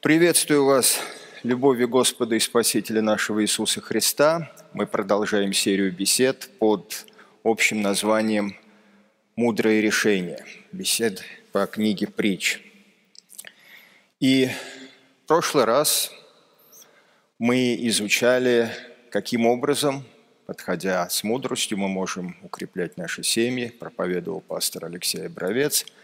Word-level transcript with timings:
Приветствую 0.00 0.64
вас 0.64 0.98
любовью 1.42 1.86
Господа 1.86 2.36
и 2.36 2.38
Спасителя 2.38 3.02
нашего 3.02 3.42
Иисуса 3.42 3.82
Христа. 3.82 4.50
Мы 4.72 4.86
продолжаем 4.86 5.52
серию 5.52 5.92
бесед 5.92 6.48
под 6.58 7.04
общим 7.44 7.82
названием 7.82 8.56
«Мудрое 9.36 9.82
решение». 9.82 10.42
Бесед 10.72 11.22
по 11.52 11.66
книге 11.66 12.06
«Притч». 12.06 12.60
И 14.20 14.48
в 15.24 15.26
прошлый 15.26 15.64
раз 15.64 16.10
мы 17.38 17.76
изучали, 17.78 18.70
каким 19.10 19.46
образом, 19.46 20.04
подходя 20.46 21.08
с 21.08 21.24
мудростью, 21.24 21.78
мы 21.78 21.88
можем 21.88 22.36
укреплять 22.42 22.96
наши 22.96 23.22
семьи, 23.22 23.68
проповедовал 23.68 24.40
пастор 24.40 24.86
Алексей 24.86 25.28
Бровец– 25.28 25.84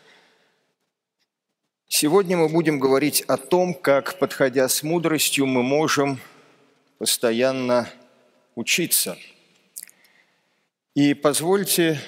Сегодня 1.97 2.37
мы 2.37 2.49
будем 2.49 2.81
говорить 2.81 3.23
о 3.23 3.37
том, 3.37 3.73
как, 3.73 4.19
подходя 4.19 4.69
с 4.69 4.83
мудростью, 4.83 5.47
мы 5.47 5.63
можем 5.63 6.19
постоянно 6.99 7.89
учиться. 8.57 9.17
И 10.95 11.15
позвольте 11.15 12.01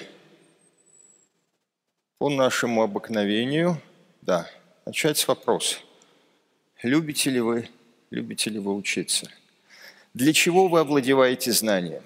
по 2.17 2.29
нашему 2.29 2.81
обыкновению, 2.81 3.81
да, 4.21 4.49
начать 4.85 5.19
с 5.19 5.27
вопроса. 5.27 5.77
Любите 6.83 7.29
ли 7.29 7.39
вы, 7.39 7.69
любите 8.09 8.49
ли 8.49 8.59
вы 8.59 8.75
учиться? 8.75 9.31
Для 10.17 10.33
чего 10.33 10.67
вы 10.67 10.79
овладеваете 10.79 11.51
знанием? 11.51 12.01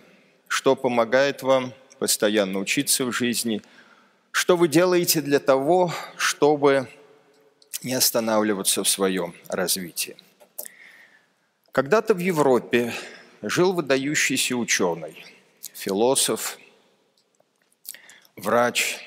Что 0.50 0.76
помогает 0.76 1.44
вам 1.44 1.74
постоянно 1.98 2.60
учиться 2.60 3.06
в 3.06 3.14
жизни? 3.14 3.62
Что 4.32 4.58
вы 4.58 4.68
делаете 4.68 5.22
для 5.22 5.40
того, 5.40 5.94
чтобы 6.18 6.90
не 7.84 7.94
останавливаться 7.94 8.84
в 8.84 8.90
своем 8.90 9.34
развитии. 9.48 10.18
Когда-то 11.72 12.14
в 12.14 12.18
Европе 12.18 12.94
жил 13.42 13.72
выдающийся 13.72 14.58
ученый, 14.58 15.26
философ, 15.74 16.58
врач. 18.36 18.98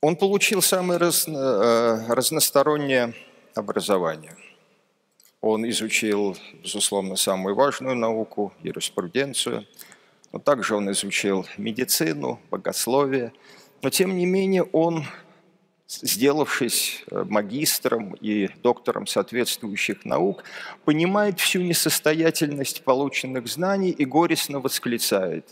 Он 0.00 0.16
получил 0.16 0.62
самое 0.62 0.98
разно, 0.98 1.36
э, 1.36 2.14
разностороннее 2.14 3.12
образование. 3.54 4.34
Он 5.42 5.68
изучил, 5.68 6.36
безусловно, 6.62 7.16
самую 7.16 7.56
важную 7.56 7.96
науку– 7.96 8.52
юриспруденцию, 8.62 9.66
но 10.32 10.38
также 10.38 10.76
он 10.76 10.90
изучил 10.92 11.46
медицину, 11.58 12.40
богословие, 12.50 13.32
но 13.82 13.90
тем 13.90 14.16
не 14.16 14.24
менее 14.24 14.62
он 14.62 15.04
сделавшись 15.88 17.04
э, 17.10 17.24
магистром 17.28 18.14
и 18.14 18.48
доктором 18.62 19.06
соответствующих 19.06 20.04
наук, 20.04 20.44
понимает 20.84 21.38
всю 21.38 21.60
несостоятельность 21.60 22.82
полученных 22.82 23.46
знаний 23.46 23.90
и 23.90 24.04
горестно 24.06 24.60
восклицает. 24.60 25.44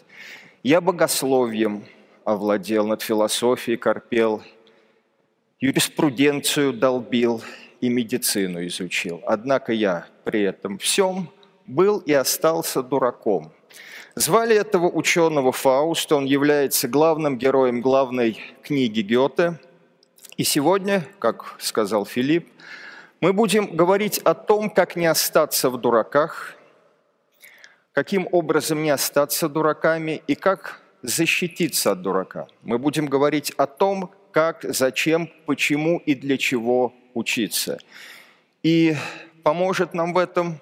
«Я 0.62 0.80
богословием 0.80 1.84
овладел, 2.24 2.86
над 2.86 3.02
философией 3.02 3.76
корпел, 3.76 4.42
юриспруденцию 5.58 6.72
долбил 6.72 7.42
и 7.80 7.88
медицину 7.88 8.66
изучил. 8.66 9.22
Однако 9.26 9.72
я 9.72 10.06
при 10.24 10.42
этом 10.42 10.78
всем 10.78 11.30
был 11.66 11.98
и 11.98 12.12
остался 12.12 12.82
дураком». 12.82 13.52
Звали 14.16 14.56
этого 14.56 14.88
ученого 14.88 15.52
Фауста, 15.52 16.16
он 16.16 16.24
является 16.24 16.88
главным 16.88 17.38
героем 17.38 17.80
главной 17.80 18.38
книги 18.62 19.00
Гёте– 19.00 19.58
и 20.40 20.42
сегодня, 20.42 21.06
как 21.18 21.56
сказал 21.58 22.06
Филипп, 22.06 22.48
мы 23.20 23.34
будем 23.34 23.76
говорить 23.76 24.20
о 24.20 24.32
том, 24.32 24.70
как 24.70 24.96
не 24.96 25.04
остаться 25.04 25.68
в 25.68 25.76
дураках, 25.76 26.54
каким 27.92 28.26
образом 28.32 28.82
не 28.82 28.88
остаться 28.88 29.50
дураками 29.50 30.22
и 30.26 30.34
как 30.34 30.80
защититься 31.02 31.90
от 31.90 32.00
дурака. 32.00 32.46
Мы 32.62 32.78
будем 32.78 33.04
говорить 33.04 33.50
о 33.58 33.66
том, 33.66 34.10
как, 34.32 34.64
зачем, 34.66 35.30
почему 35.44 35.98
и 35.98 36.14
для 36.14 36.38
чего 36.38 36.94
учиться. 37.14 37.78
И 38.62 38.94
поможет 39.42 39.94
нам 39.94 40.12
в 40.12 40.18
этом 40.18 40.60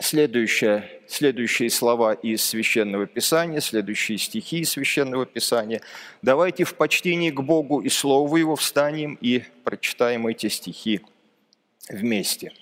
следующее, 0.00 0.88
следующие 1.08 1.70
слова 1.70 2.12
из 2.14 2.44
Священного 2.44 3.06
Писания, 3.06 3.60
следующие 3.60 4.18
стихи 4.18 4.60
из 4.60 4.70
Священного 4.70 5.26
Писания. 5.26 5.80
Давайте 6.22 6.64
в 6.64 6.74
почтении 6.74 7.30
к 7.30 7.40
Богу 7.40 7.80
и 7.80 7.88
Слову 7.88 8.36
Его 8.36 8.56
встанем 8.56 9.18
и 9.20 9.44
прочитаем 9.64 10.26
эти 10.26 10.48
стихи 10.48 11.00
вместе– 11.88 12.52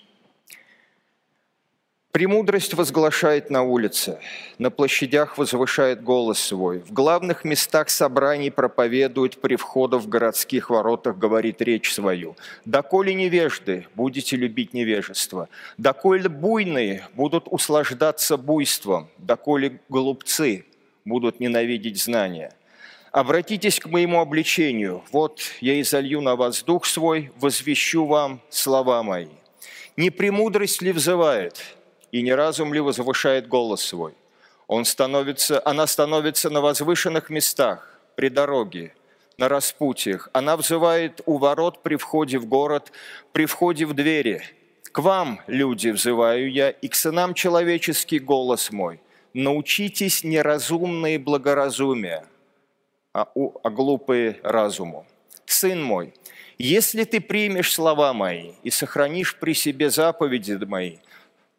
Премудрость 2.11 2.73
возглашает 2.73 3.49
на 3.49 3.63
улице, 3.63 4.19
на 4.57 4.69
площадях 4.69 5.37
возвышает 5.37 6.03
голос 6.03 6.39
свой, 6.39 6.79
в 6.79 6.91
главных 6.91 7.45
местах 7.45 7.89
собраний 7.89 8.49
проповедует 8.49 9.39
при 9.39 9.55
входах 9.55 10.01
в 10.01 10.09
городских 10.09 10.69
воротах, 10.69 11.17
говорит 11.17 11.61
речь 11.61 11.93
свою. 11.93 12.35
«Доколе 12.65 13.13
невежды, 13.13 13.87
будете 13.95 14.35
любить 14.35 14.73
невежество, 14.73 15.47
доколе 15.77 16.27
буйные 16.27 17.07
будут 17.13 17.45
услаждаться 17.49 18.35
буйством, 18.35 19.07
доколе 19.17 19.79
голубцы 19.87 20.65
будут 21.05 21.39
ненавидеть 21.39 22.01
знания». 22.01 22.53
Обратитесь 23.13 23.77
к 23.79 23.87
моему 23.87 24.21
обличению. 24.21 25.03
Вот 25.11 25.41
я 25.59 25.79
изолью 25.81 26.21
на 26.21 26.37
вас 26.37 26.63
дух 26.63 26.85
свой, 26.85 27.29
возвещу 27.41 28.05
вам 28.05 28.41
слова 28.49 29.03
мои. 29.03 29.27
Не 29.97 30.09
премудрость 30.11 30.81
ли 30.81 30.93
взывает, 30.93 31.61
и 32.11 32.21
не 32.21 32.33
разум 32.33 32.73
ли 32.73 32.79
возвышает 32.79 33.47
голос 33.47 33.81
свой? 33.81 34.13
Он 34.67 34.85
становится, 34.85 35.61
она 35.65 35.87
становится 35.87 36.49
на 36.49 36.61
возвышенных 36.61 37.29
местах, 37.29 37.99
при 38.15 38.29
дороге, 38.29 38.93
на 39.37 39.49
распутьях. 39.49 40.29
Она 40.33 40.55
взывает 40.57 41.21
у 41.25 41.37
ворот 41.37 41.81
при 41.83 41.95
входе 41.95 42.37
в 42.37 42.45
город, 42.45 42.91
при 43.31 43.45
входе 43.45 43.85
в 43.85 43.93
двери. 43.93 44.43
К 44.91 44.99
вам, 44.99 45.41
люди, 45.47 45.89
взываю 45.89 46.51
я, 46.51 46.69
и 46.69 46.87
к 46.87 46.95
сынам 46.95 47.33
человеческий 47.33 48.19
голос 48.19 48.71
мой. 48.71 49.01
Научитесь 49.33 50.23
неразумные 50.23 51.17
благоразумия, 51.17 52.25
а, 53.13 53.27
у, 53.35 53.53
а 53.63 53.69
глупые 53.69 54.39
разуму. 54.43 55.05
Сын 55.45 55.81
мой, 55.81 56.13
если 56.57 57.05
ты 57.05 57.21
примешь 57.21 57.73
слова 57.73 58.13
мои 58.13 58.51
и 58.63 58.69
сохранишь 58.69 59.37
при 59.37 59.53
себе 59.53 59.89
заповеди 59.89 60.53
мои– 60.65 60.97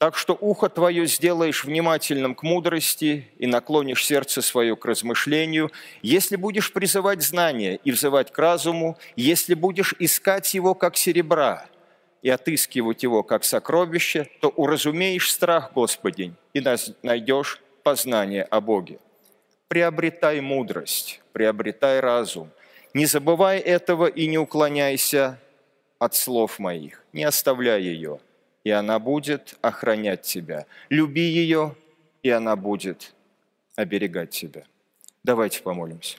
так 0.02 0.16
что 0.16 0.36
ухо 0.40 0.68
твое 0.68 1.06
сделаешь 1.06 1.62
внимательным 1.62 2.34
к 2.34 2.42
мудрости 2.42 3.28
и 3.38 3.46
наклонишь 3.46 4.04
сердце 4.04 4.42
свое 4.42 4.74
к 4.74 4.84
размышлению, 4.84 5.70
если 6.02 6.34
будешь 6.34 6.72
призывать 6.72 7.22
знания 7.22 7.78
и 7.84 7.92
взывать 7.92 8.32
к 8.32 8.38
разуму, 8.40 8.98
если 9.14 9.54
будешь 9.54 9.94
искать 10.00 10.54
его 10.54 10.74
как 10.74 10.96
серебра 10.96 11.66
и 12.20 12.30
отыскивать 12.30 13.04
его 13.04 13.22
как 13.22 13.44
сокровище, 13.44 14.28
то 14.40 14.48
уразумеешь 14.48 15.30
страх 15.30 15.72
Господень 15.72 16.34
и 16.52 16.60
найдешь 17.04 17.60
познание 17.84 18.42
о 18.42 18.60
Боге. 18.60 18.98
Приобретай 19.68 20.40
мудрость, 20.40 21.20
приобретай 21.32 22.00
разум. 22.00 22.50
Не 22.92 23.06
забывай 23.06 23.60
этого 23.60 24.06
и 24.06 24.26
не 24.26 24.38
уклоняйся 24.38 25.38
от 26.00 26.16
слов 26.16 26.58
моих, 26.58 27.04
не 27.12 27.22
оставляй 27.22 27.82
ее– 27.82 28.18
и 28.64 28.70
она 28.70 28.98
будет 28.98 29.58
охранять 29.60 30.22
тебя. 30.22 30.66
Люби 30.88 31.22
ее, 31.22 31.74
и 32.22 32.30
она 32.30 32.56
будет 32.56 33.14
оберегать 33.76 34.30
тебя. 34.30 34.64
Давайте 35.24 35.62
помолимся. 35.62 36.18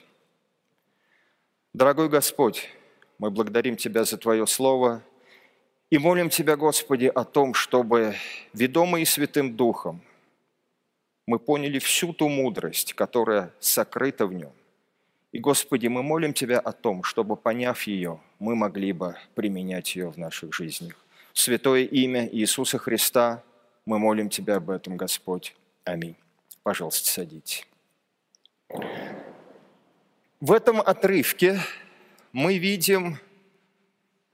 Дорогой 1.72 2.08
Господь, 2.08 2.68
мы 3.18 3.30
благодарим 3.30 3.76
Тебя 3.76 4.04
за 4.04 4.16
Твое 4.16 4.46
Слово 4.46 5.02
и 5.90 5.98
молим 5.98 6.30
Тебя, 6.30 6.56
Господи, 6.56 7.06
о 7.06 7.24
том, 7.24 7.54
чтобы, 7.54 8.14
ведомые 8.52 9.06
Святым 9.06 9.56
Духом, 9.56 10.00
мы 11.26 11.38
поняли 11.38 11.78
всю 11.78 12.12
ту 12.12 12.28
мудрость, 12.28 12.92
которая 12.94 13.52
сокрыта 13.58 14.26
в 14.26 14.34
нем. 14.34 14.52
И, 15.32 15.38
Господи, 15.38 15.88
мы 15.88 16.02
молим 16.02 16.32
Тебя 16.32 16.60
о 16.60 16.72
том, 16.72 17.02
чтобы, 17.02 17.36
поняв 17.36 17.82
ее, 17.84 18.20
мы 18.38 18.54
могли 18.54 18.92
бы 18.92 19.16
применять 19.34 19.96
ее 19.96 20.10
в 20.10 20.16
наших 20.16 20.54
жизнях 20.54 21.03
святое 21.34 21.82
имя 21.82 22.26
Иисуса 22.26 22.78
Христа 22.78 23.42
мы 23.84 23.98
молим 23.98 24.30
Тебя 24.30 24.56
об 24.56 24.70
этом, 24.70 24.96
Господь. 24.96 25.54
Аминь. 25.84 26.16
Пожалуйста, 26.62 27.08
садитесь. 27.08 27.66
В 30.40 30.52
этом 30.52 30.80
отрывке 30.80 31.60
мы 32.32 32.56
видим 32.58 33.18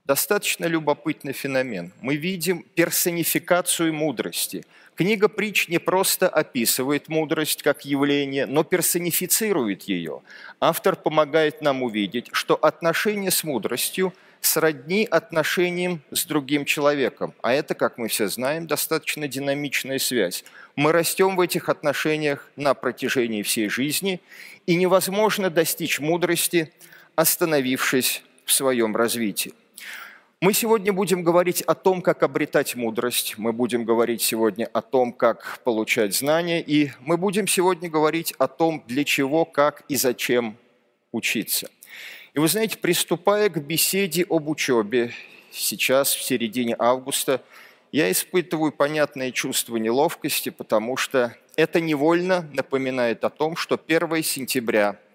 достаточно 0.05 0.67
любопытный 0.67 1.33
феномен. 1.33 1.93
Мы 2.01 2.17
видим 2.17 2.65
персонификацию 2.75 3.93
мудрости. 3.93 4.65
Книга 4.95 5.29
притч 5.29 5.69
не 5.69 5.79
просто 5.79 6.29
описывает 6.29 7.09
мудрость 7.09 7.63
как 7.63 7.85
явление, 7.85 8.47
но 8.47 8.65
персонифицирует 8.65 9.83
ее. 9.85 10.23
Автор 10.61 10.97
помогает 10.97 11.63
нам 11.63 11.83
увидеть, 11.83 12.29
что 12.33 12.57
отношения 12.57 13.31
с 13.31 13.45
мудростью 13.45 14.13
сродни 14.41 15.07
отношениям 15.11 16.01
с 16.11 16.25
другим 16.25 16.65
человеком. 16.65 17.35
А 17.43 17.53
это, 17.53 17.75
как 17.75 17.99
мы 17.99 18.09
все 18.09 18.29
знаем, 18.29 18.67
достаточно 18.67 19.29
динамичная 19.29 19.99
связь. 19.99 20.45
Мы 20.77 20.93
растем 20.93 21.37
в 21.37 21.41
этих 21.41 21.69
отношениях 21.69 22.51
на 22.57 22.75
протяжении 22.75 23.43
всей 23.43 23.69
жизни, 23.69 24.21
и 24.67 24.77
невозможно 24.77 25.51
достичь 25.51 26.01
мудрости, 26.01 26.73
остановившись 27.17 28.23
в 28.45 28.53
своем 28.53 28.97
развитии. 28.97 29.53
Мы 30.41 30.55
сегодня 30.55 30.91
будем 30.91 31.23
говорить 31.23 31.61
о 31.63 31.75
том, 31.75 32.01
как 32.01 32.23
обретать 32.23 32.75
мудрость, 32.75 33.35
мы 33.37 33.53
будем 33.53 33.85
говорить 33.85 34.23
сегодня 34.23 34.71
о 34.73 34.81
том, 34.81 35.13
как 35.13 35.59
получать 35.65 36.17
знания, 36.17 36.63
и 36.63 36.93
мы 37.01 37.19
будем 37.19 37.47
сегодня 37.47 37.91
говорить 37.91 38.33
о 38.39 38.49
том, 38.49 38.83
для 38.87 39.05
чего, 39.05 39.45
как 39.45 39.83
и 39.89 39.97
зачем 39.97 40.57
учиться. 41.13 41.69
И 42.35 42.39
вы 42.39 42.49
знаете, 42.49 42.79
приступая 42.79 43.49
к 43.49 43.61
беседе 43.63 44.25
об 44.29 44.49
учебе, 44.49 45.13
сейчас, 45.51 46.15
в 46.15 46.23
середине 46.23 46.77
августа, 46.79 47.43
я 47.93 48.11
испытываю 48.11 48.71
понятное 48.71 49.33
чувство 49.33 49.77
неловкости, 49.77 50.51
потому 50.51 50.97
что 50.97 51.35
это 51.57 51.81
невольно 51.81 52.49
напоминает 52.53 53.25
о 53.25 53.31
том, 53.31 53.57
что 53.57 53.81
1 53.85 54.23
сентября– 54.23 54.97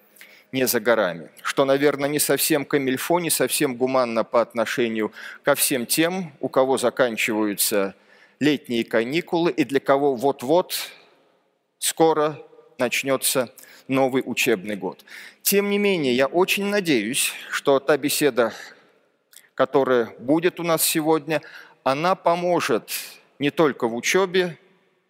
не 0.56 0.68
за 0.68 0.80
горами. 0.80 1.30
Что, 1.42 1.66
наверное, 1.66 2.10
не 2.10 2.20
совсем 2.20 2.66
камильфо, 2.66 3.20
не 3.20 3.30
совсем 3.30 3.76
гуманно 3.76 4.24
по 4.24 4.42
отношению 4.42 5.12
ко 5.44 5.54
всем 5.54 5.86
тем, 5.86 6.34
у 6.40 6.48
кого 6.48 6.78
заканчиваются 6.78 7.94
летние 8.40 8.86
каникулы 8.86 9.52
и 9.52 9.66
для 9.66 9.82
кого 9.82 10.16
вот-вот 10.16 10.92
скоро 11.80 12.42
начнется 12.78 13.54
новый 13.88 14.24
учебный 14.26 14.76
год. 14.76 15.04
Тем 15.42 15.70
не 15.70 15.78
менее, 15.78 16.16
я 16.16 16.28
очень 16.28 16.66
надеюсь, 16.66 17.32
что 17.50 17.80
та 17.80 17.98
беседа, 17.98 18.54
которая 19.54 20.14
будет 20.20 20.60
у 20.60 20.64
нас 20.64 20.84
сегодня, 20.84 21.42
она 21.84 22.16
поможет 22.16 22.92
не 23.40 23.52
только 23.52 23.88
в 23.88 23.96
учебе, 23.96 24.58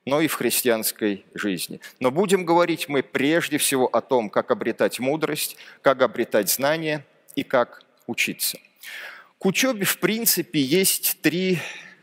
но 0.05 0.21
и 0.21 0.27
в 0.27 0.35
христианской 0.35 1.25
жизни. 1.33 1.79
Но 1.99 2.11
будем 2.11 2.45
говорить 2.45 2.87
мы 2.87 3.01
прежде 3.01 3.57
всего 3.57 3.87
о 3.87 4.01
том, 4.01 4.29
как 4.29 4.51
обретать 4.51 4.99
мудрость, 4.99 5.57
как 5.81 6.01
обретать 6.01 6.49
знания 6.49 7.05
и 7.35 7.43
как 7.43 7.83
учиться. 8.07 8.59
К 9.39 9.45
учебе, 9.47 9.85
в 9.85 9.99
принципе, 9.99 10.61
есть 10.61 11.17
три 11.21 11.59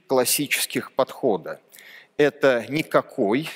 классических 0.06 0.92
подхода. 0.92 1.60
Это 2.16 2.66
никакой, 2.68 3.48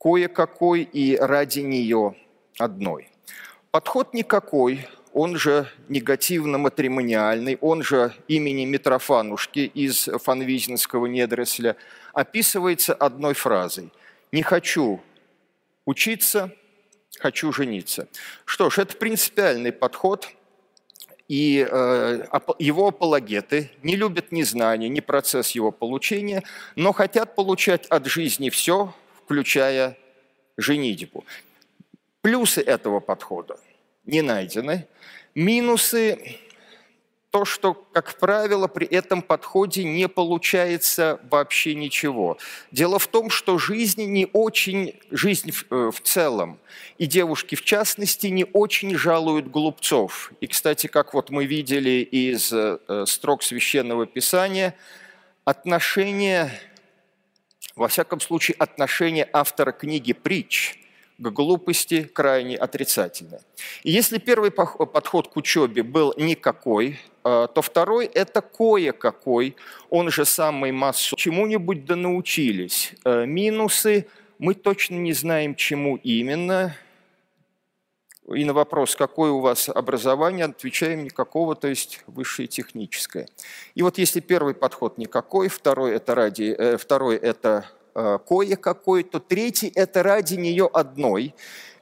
кое-какой 0.00 0.82
и 0.82 1.16
ради 1.16 1.60
нее 1.60 2.14
одной. 2.58 3.10
Подход 3.70 4.14
никакой, 4.14 4.86
он 5.12 5.36
же 5.36 5.68
негативно-матримониальный, 5.88 7.58
он 7.60 7.82
же 7.82 8.14
имени 8.28 8.64
Митрофанушки 8.64 9.60
из 9.60 10.08
фанвизинского 10.22 11.06
недоросля– 11.06 11.76
описывается 12.18 12.94
одной 12.94 13.34
фразой. 13.34 13.92
«Не 14.32 14.42
хочу 14.42 15.00
учиться, 15.86 16.52
хочу 17.20 17.52
жениться». 17.52 18.08
Что 18.44 18.70
ж, 18.70 18.78
это 18.78 18.96
принципиальный 18.96 19.70
подход, 19.70 20.28
и 21.28 21.66
э, 21.70 22.24
его 22.58 22.88
апологеты 22.88 23.70
не 23.82 23.94
любят 23.94 24.32
ни 24.32 24.42
знания, 24.42 24.88
ни 24.88 25.00
процесс 25.00 25.52
его 25.52 25.70
получения, 25.70 26.42
но 26.74 26.92
хотят 26.92 27.36
получать 27.36 27.86
от 27.86 28.06
жизни 28.06 28.50
все, 28.50 28.92
включая 29.28 29.94
женитьбу. 30.56 31.22
Плюсы 32.22 32.62
этого 32.62 32.98
подхода 32.98 33.60
не 34.06 34.22
найдены. 34.22 34.86
Минусы 35.34 36.38
то, 37.30 37.44
что, 37.44 37.74
как 37.74 38.18
правило, 38.18 38.68
при 38.68 38.86
этом 38.86 39.20
подходе 39.20 39.84
не 39.84 40.08
получается 40.08 41.20
вообще 41.30 41.74
ничего. 41.74 42.38
Дело 42.70 42.98
в 42.98 43.06
том, 43.06 43.28
что 43.28 43.58
жизнь 43.58 44.06
не 44.06 44.26
очень, 44.32 44.98
жизнь 45.10 45.50
в, 45.50 45.66
э, 45.70 45.90
целом, 46.02 46.58
и 46.96 47.04
девушки 47.04 47.54
в 47.54 47.62
частности, 47.62 48.28
не 48.28 48.46
очень 48.54 48.96
жалуют 48.96 49.50
глупцов. 49.50 50.32
И, 50.40 50.46
кстати, 50.46 50.86
как 50.86 51.12
вот 51.12 51.28
мы 51.28 51.44
видели 51.44 52.00
из 52.00 52.50
э, 52.50 53.04
строк 53.06 53.42
Священного 53.42 54.06
Писания, 54.06 54.74
отношение, 55.44 56.50
во 57.78 57.88
всяком 57.88 58.20
случае, 58.20 58.56
отношение 58.58 59.28
автора 59.32 59.72
книги 59.72 60.12
«Притч» 60.12 60.78
к 61.18 61.30
глупости 61.30 62.02
крайне 62.02 62.56
отрицательное. 62.56 63.40
И 63.82 63.90
если 63.90 64.18
первый 64.18 64.50
подход 64.50 65.28
к 65.28 65.36
учебе 65.36 65.82
был 65.82 66.14
никакой, 66.16 66.98
э, 67.24 67.48
то 67.54 67.62
второй– 67.62 68.06
это 68.14 68.40
кое-какой, 68.40 69.56
он 69.90 70.10
же 70.10 70.24
самый 70.24 70.70
массу, 70.72 71.16
чему-нибудь 71.16 71.84
да 71.84 71.96
научились. 71.96 72.94
Э, 73.04 73.26
минусы 73.26 74.06
мы 74.38 74.54
точно 74.54 74.94
не 74.94 75.12
знаем, 75.12 75.56
чему 75.56 75.96
именно. 75.96 76.76
И 78.34 78.44
на 78.44 78.52
вопрос, 78.52 78.94
какое 78.94 79.30
у 79.30 79.40
вас 79.40 79.68
образование, 79.68 80.44
отвечаем 80.46 81.04
никакого, 81.04 81.54
то 81.54 81.68
есть 81.68 82.02
высшее 82.06 82.46
техническое. 82.46 83.26
И 83.74 83.82
вот 83.82 83.98
если 83.98 84.20
первый 84.20 84.54
подход 84.54 84.98
никакой, 84.98 85.48
второй 85.48 85.92
это, 85.92 86.14
ради, 86.14 86.54
э, 86.56 86.76
второй 86.76 87.16
это 87.16 87.66
Э, 88.00 88.18
кое-какой, 88.24 89.02
то 89.02 89.18
третий– 89.18 89.72
это 89.74 90.04
ради 90.04 90.34
нее 90.34 90.70
одной, 90.72 91.34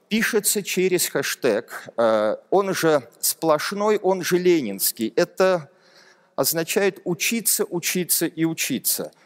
пишется 0.09 0.63
через 0.63 1.11
хэштег. 1.11 1.91
Э, 1.99 2.37
он 2.49 2.75
же 2.75 3.07
сплошной, 3.21 3.99
он 3.99 4.23
же 4.23 4.39
ленинский. 4.39 5.13
Это 5.15 5.69
означает 6.35 7.03
учиться, 7.05 7.67
учиться 7.67 8.25
и 8.25 8.47
учиться– 8.47 9.13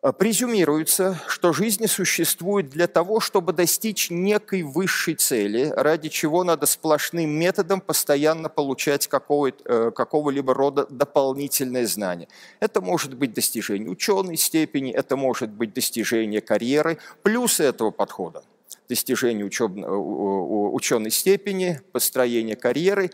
презюмируется, 0.00 1.20
что 1.26 1.52
жизнь 1.52 1.86
существует 1.88 2.70
для 2.70 2.86
того, 2.86 3.18
чтобы 3.18 3.52
достичь 3.52 4.10
некой 4.10 4.62
высшей 4.62 5.16
цели, 5.16 5.72
ради 5.74 6.08
чего 6.08 6.44
надо 6.44 6.66
сплошным 6.66 7.30
методом 7.30 7.80
постоянно 7.80 8.48
получать 8.48 9.08
э, 9.08 9.90
какого-либо 9.90 10.54
рода 10.54 10.86
дополнительное 10.88 11.86
знание. 11.86 12.28
Это 12.60 12.80
может 12.80 13.14
быть 13.14 13.32
достижение 13.32 13.90
ученой 13.90 14.36
степени, 14.36 14.92
это 14.92 15.16
может 15.16 15.50
быть 15.50 15.74
достижение 15.74 16.40
карьеры. 16.40 16.98
Плюсы 17.22 17.64
этого 17.64 17.90
подхода– 17.90 18.44
достижение. 18.88 19.46
Э, 19.46 19.64
ученой 19.64 21.10
степени, 21.10 21.80
построение 21.90 22.54
карьеры. 22.54 23.10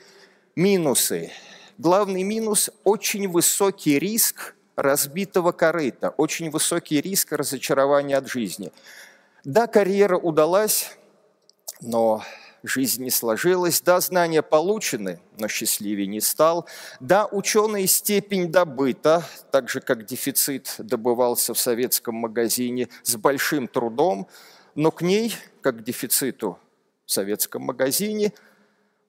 Минусы. 0.54 1.32
Главный 1.78 2.24
минус– 2.24 2.70
очень 2.84 3.26
высокий 3.26 3.98
риск– 3.98 4.54
разбитого 4.76 5.52
корыта, 5.52 6.10
очень 6.10 6.50
высокий 6.50 7.00
риск 7.00 7.32
разочарования 7.32 8.16
от 8.16 8.28
жизни. 8.28 8.72
Да, 9.44 9.66
карьера 9.66 10.16
удалась, 10.16 10.90
но 11.80 12.22
жизнь 12.62 13.02
не 13.04 13.10
сложилась. 13.10 13.80
Да, 13.80 14.00
знания 14.00 14.42
получены, 14.42 15.20
но 15.38 15.48
счастливее 15.48 16.06
не 16.06 16.20
стал. 16.20 16.66
Да, 17.00 17.26
ученая 17.26 17.86
степень 17.86 18.50
добыта, 18.50 19.24
так 19.50 19.68
же, 19.68 19.80
как 19.80 20.06
дефицит 20.06 20.74
добывался 20.78 21.54
в 21.54 21.58
советском 21.58 22.14
магазине 22.14 22.88
с 23.02 23.16
большим 23.16 23.68
трудом, 23.68 24.28
но 24.74 24.90
к 24.90 25.02
ней, 25.02 25.34
как 25.60 25.78
к 25.78 25.82
дефициту 25.82 26.58
в 27.06 27.12
советском 27.12 27.62
магазине– 27.62 28.32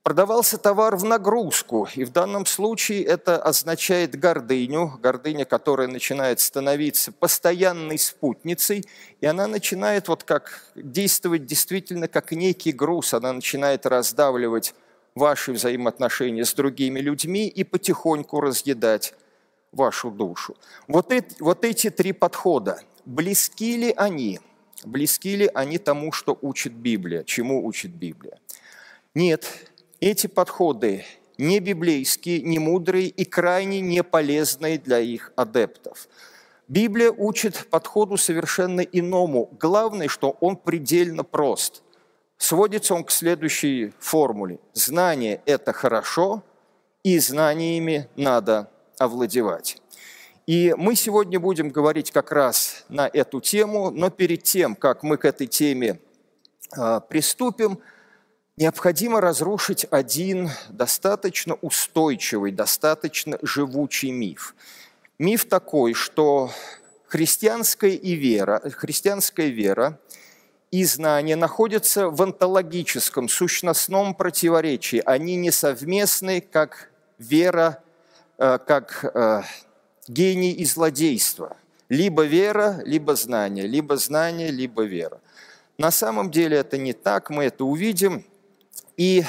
Продавался 0.05 0.59
товар 0.59 0.97
в 0.97 1.03
нагрузку, 1.03 1.87
и 1.95 2.03
в 2.03 2.11
данном 2.11 2.45
случае 2.45 3.03
это 3.03 3.41
означает 3.41 4.15
гордыню, 4.15 4.99
гордыня, 5.01 5.45
которая 5.45 5.87
начинает 5.87 6.39
становиться 6.39 7.11
постоянной 7.11 7.97
спутницей, 7.97 8.85
и 9.19 9.25
она 9.25 9.47
начинает 9.47 10.07
вот 10.07 10.23
как 10.23 10.61
действовать 10.75 11.47
действительно 11.47 12.07
как 12.07 12.33
некий 12.33 12.71
груз, 12.71 13.15
она 13.15 13.33
начинает 13.33 13.87
раздавливать 13.87 14.75
ваши 15.15 15.53
взаимоотношения 15.53 16.45
с 16.45 16.53
другими 16.53 16.99
людьми 16.99 17.47
и 17.47 17.63
потихоньку 17.63 18.41
разъедать 18.41 19.15
вашу 19.71 20.11
душу. 20.11 20.55
Вот 20.87 21.11
эти, 21.11 21.35
вот 21.39 21.65
эти 21.65 21.89
три 21.89 22.11
подхода, 22.11 22.79
близки 23.05 23.75
ли 23.75 23.91
они? 23.97 24.39
Близки 24.83 25.35
ли 25.35 25.49
они 25.55 25.79
тому, 25.79 26.11
что 26.11 26.37
учит 26.43 26.73
Библия, 26.73 27.23
чему 27.23 27.65
учит 27.65 27.89
Библия? 27.89 28.37
Нет, 29.15 29.47
эти 30.05 30.27
подходы 30.27 31.03
не 31.39 31.59
библейские, 31.59 32.41
не 32.43 32.59
мудрые 32.59 33.07
и 33.07 33.25
крайне 33.25 33.81
не 33.81 34.03
полезные 34.03 34.77
для 34.77 34.99
их 34.99 35.33
адептов. 35.35 36.07
Библия 36.67 37.11
учит 37.11 37.67
подходу 37.71 38.15
совершенно 38.15 38.81
иному. 38.81 39.49
Главное, 39.59 40.07
что 40.07 40.37
он 40.41 40.57
предельно 40.57 41.23
прост. 41.23 41.81
Сводится 42.37 42.93
он 42.93 43.03
к 43.03 43.09
следующей 43.09 43.93
формуле. 43.97 44.59
Знание– 44.73 45.41
это 45.47 45.73
хорошо, 45.73 46.43
и 47.03 47.17
знаниями 47.17 48.07
надо 48.15 48.69
овладевать. 48.99 49.81
И 50.45 50.75
мы 50.77 50.95
сегодня 50.95 51.39
будем 51.39 51.69
говорить 51.69 52.11
как 52.11 52.31
раз 52.31 52.85
на 52.89 53.07
эту 53.11 53.41
тему, 53.41 53.89
но 53.89 54.11
перед 54.11 54.43
тем, 54.43 54.75
как 54.75 55.01
мы 55.01 55.17
к 55.17 55.25
этой 55.25 55.47
теме 55.47 55.99
а, 56.77 56.99
приступим, 56.99 57.79
необходимо 58.57 59.21
разрушить 59.21 59.85
один 59.89 60.49
достаточно 60.69 61.55
устойчивый, 61.55 62.51
достаточно 62.51 63.37
живучий 63.41 64.11
миф. 64.11 64.55
Миф 65.19 65.45
такой, 65.45 65.93
что 65.93 66.51
христианская, 67.07 67.91
и 67.91 68.13
вера, 68.13 68.61
христианская 68.71 69.49
вера 69.49 69.99
и 70.71 70.83
знания 70.83 71.35
находятся 71.35 72.09
в 72.09 72.21
онтологическом, 72.21 73.29
сущностном 73.29 74.13
противоречии. 74.13 75.01
Они 75.05 75.35
не 75.35 75.51
совместны, 75.51 76.41
как 76.41 76.89
вера, 77.17 77.81
э, 78.37 78.59
как 78.65 79.05
э, 79.13 79.43
гений 80.07 80.51
и 80.51 80.65
злодейство. 80.65 81.55
Либо 81.87 82.23
вера, 82.23 82.81
либо 82.83 83.15
знание, 83.15 83.67
либо 83.67 83.95
знание, 83.95 84.49
либо 84.49 84.83
вера. 84.83 85.21
На 85.77 85.91
самом 85.91 86.31
деле 86.31 86.57
это 86.57 86.77
не 86.77 86.93
так, 86.93 87.29
мы 87.29 87.45
это 87.45 87.63
увидим. 87.63 88.25
И 88.97 89.23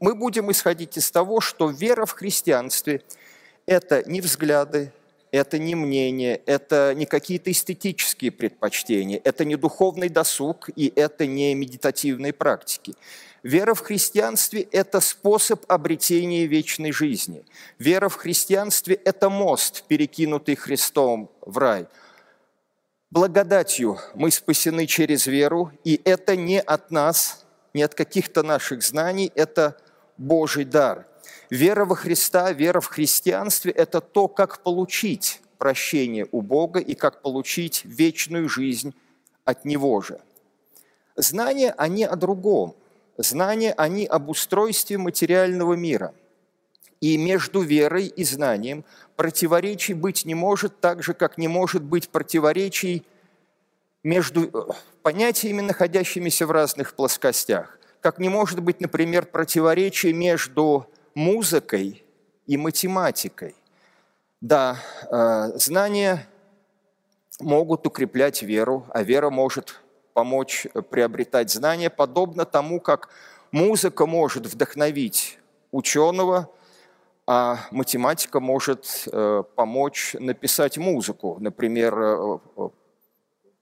мы 0.00 0.14
будем 0.14 0.50
исходить 0.50 0.96
из 0.96 1.10
того, 1.10 1.40
что 1.40 1.70
вера 1.70 2.06
в 2.06 2.12
христианстве– 2.12 3.02
это 3.66 4.08
не 4.08 4.20
взгляды, 4.20 4.92
это 5.30 5.58
не 5.58 5.74
мнение, 5.74 6.40
это 6.46 6.94
не 6.94 7.06
какие-то 7.06 7.50
эстетические 7.50 8.30
предпочтения, 8.30 9.20
это 9.22 9.44
не 9.44 9.56
духовный 9.56 10.08
досуг 10.08 10.70
и 10.74 10.92
это 10.94 11.26
не 11.26 11.54
медитативные 11.54 12.32
практики. 12.32 12.94
Вера 13.42 13.74
в 13.74 13.80
христианстве– 13.80 14.62
это 14.72 15.00
способ 15.00 15.64
обретения 15.70 16.46
вечной 16.46 16.90
жизни. 16.90 17.44
Вера 17.78 18.08
в 18.08 18.16
христианстве– 18.16 18.94
это 19.04 19.30
мост, 19.30 19.84
перекинутый 19.86 20.56
Христом 20.56 21.30
в 21.42 21.58
рай. 21.58 21.86
Благодатью 23.10 23.98
мы 24.14 24.32
спасены 24.32 24.86
через 24.86 25.26
веру, 25.26 25.70
и 25.84 26.00
это 26.04 26.34
не 26.34 26.60
от 26.60 26.90
нас, 26.90 27.45
не 27.76 27.82
от 27.82 27.94
каких-то 27.94 28.42
наших 28.42 28.82
знаний, 28.82 29.30
это 29.34 29.76
Божий 30.16 30.64
дар. 30.64 31.06
Вера 31.50 31.84
во 31.84 31.94
Христа, 31.94 32.52
вера 32.52 32.80
в 32.80 32.86
христианстве– 32.86 33.70
это 33.84 34.00
то, 34.00 34.28
как 34.28 34.62
получить 34.62 35.40
прощение 35.58 36.26
у 36.32 36.40
Бога 36.40 36.80
и 36.80 36.94
как 36.94 37.22
получить 37.22 37.82
вечную 37.84 38.48
жизнь 38.48 38.94
от 39.44 39.64
Него 39.64 40.00
же. 40.00 40.20
Знания, 41.16 41.74
они 41.76 42.04
о 42.04 42.16
другом– 42.16 42.74
Знания, 43.18 43.72
они 43.76 44.06
об 44.06 44.28
устройстве 44.28 44.98
материального 44.98 45.74
мира. 45.74 46.12
И 47.00 47.16
между 47.16 47.60
верой 47.60 48.06
и 48.06 48.24
знанием 48.24 48.84
противоречий 49.16 49.94
быть 49.94 50.24
не 50.24 50.34
может, 50.34 50.80
так 50.80 51.02
же, 51.02 51.14
как 51.14 51.38
не 51.38 51.48
может 51.48 51.82
быть 51.82 52.08
противоречий 52.08 53.04
между 54.06 54.44
э, 54.44 54.72
понятиями, 55.02 55.62
находящимися 55.62 56.46
в 56.46 56.52
разных 56.52 56.94
плоскостях. 56.94 57.78
Как 58.00 58.20
не 58.20 58.28
может 58.28 58.60
быть, 58.60 58.80
например, 58.80 59.26
противоречий 59.26 60.12
между 60.12 60.86
музыкой 61.16 62.04
и 62.46 62.56
математикой. 62.56 63.56
Да, 64.40 64.76
э, 65.10 65.58
знания 65.58 66.24
могут 67.40 67.84
укреплять 67.84 68.42
веру, 68.42 68.86
а 68.90 69.02
вера 69.02 69.28
может 69.30 69.80
помочь 70.14 70.68
э, 70.72 70.82
приобретать 70.82 71.50
знания, 71.50 71.90
подобно 71.90 72.44
тому, 72.44 72.78
как 72.80 73.08
музыка 73.50 74.06
может 74.06 74.46
вдохновить 74.46 75.40
ученого, 75.72 76.48
а 77.26 77.58
математика 77.72 78.38
может 78.38 79.08
помочь 79.56 80.14
написать 80.20 80.78
музыку. 80.78 81.38
Например, 81.40 82.40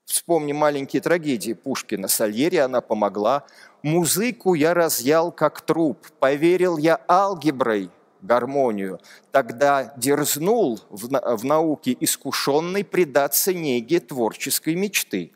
вспомни 0.05 0.53
маленькие 0.53 1.03
трагедии 1.03 1.53
Пушкина. 1.53 2.09
Сальери 2.09 2.57
она 2.57 2.81
помогла. 2.81 3.45
«Музыку 3.83 4.55
я 4.55 4.73
разъял, 4.73 5.31
как 5.31 5.61
труп, 5.61 6.07
поверил 6.19 6.79
я 6.79 7.01
алгеброй, 7.09 7.91
гармонию, 8.23 8.99
тогда 9.31 9.93
дерзнул 9.97 10.81
в, 10.89 11.09
в 11.37 11.45
науке 11.45 11.95
искушенной 12.01 12.85
предаться 12.85 13.53
неге 13.53 14.01
творческой 14.01 14.75
мечты». 14.75 15.33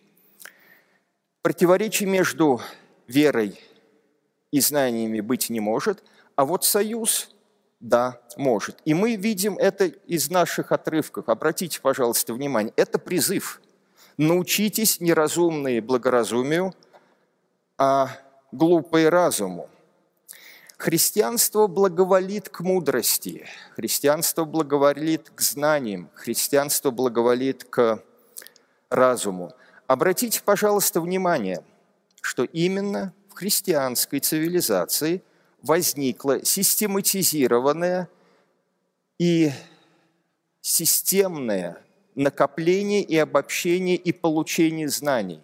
Противоречий 1.42 2.06
между 2.06 2.60
верой 3.06 3.60
и 4.50 4.60
знаниями 4.60 5.20
быть 5.20 5.50
не 5.50 5.60
может, 5.60 6.02
а 6.37 6.44
вот 6.44 6.64
союз, 6.64 7.30
да, 7.80 8.20
может. 8.37 8.78
И 8.84 8.94
мы 8.94 9.16
видим 9.16 9.56
это 9.56 9.87
из 9.87 10.30
наших 10.30 10.72
отрывков. 10.72 11.28
Обратите, 11.28 11.80
пожалуйста, 11.80 12.32
внимание, 12.34 12.72
это 12.76 12.98
призыв. 12.98 13.60
Научитесь 14.18 15.00
неразумные 15.00 15.80
благоразумию, 15.80 16.75
а 17.76 18.10
глупые 18.50 19.10
разуму. 19.10 19.70
Христианство 20.76 21.68
благоволит 21.68 22.48
к 22.48 22.58
мудрости, 22.58 23.46
христианство 23.76 24.44
благоволит 24.44 25.30
к 25.32 25.40
знаниям, 25.40 26.10
христианство 26.14 26.90
благоволит 26.90 27.62
к 27.62 28.02
разуму. 28.90 29.52
Обратите, 29.87 30.42
пожалуйста, 30.44 31.00
внимание, 31.00 31.64
что 32.20 32.42
именно 32.42 33.14
в 33.28 33.34
христианской 33.34 34.18
цивилизации 34.18 35.22
возникло 35.62 36.44
систематизированное 36.44 38.08
и 39.18 39.52
системное 40.60 41.80
накопление 42.18 43.02
и 43.02 43.16
обобщение 43.16 43.96
и 43.96 44.12
получение 44.12 44.88
знаний. 44.88 45.40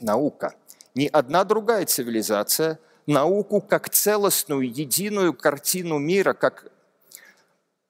Наука. 0.00 0.54
Ни 0.94 1.06
одна 1.06 1.44
другая 1.44 1.86
цивилизация 1.86 2.78
науку 3.06 3.60
как 3.60 3.88
целостную, 3.88 4.70
единую 4.70 5.32
картину 5.32 5.98
мира, 5.98 6.34
как 6.34 6.70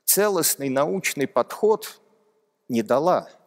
целостный 0.05 0.69
научный 0.69 1.27
подход 1.27 2.01
не 2.69 2.83
дала– 2.83 3.29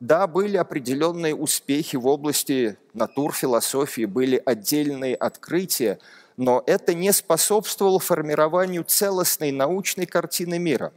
да, 0.00 0.26
были 0.26 0.58
определенные 0.58 1.34
успехи 1.34 1.96
в 1.96 2.06
области 2.06 2.76
натурфилософии, 2.92 4.04
были 4.04 4.40
отдельные 4.44 5.14
открытия, 5.14 5.98
но 6.36 6.62
это 6.66 6.92
не 6.92 7.12
способствовало 7.12 7.98
формированию 7.98 8.84
целостной 8.84 9.52
научной 9.52 10.04
картины 10.04 10.58
мира. 10.58 10.92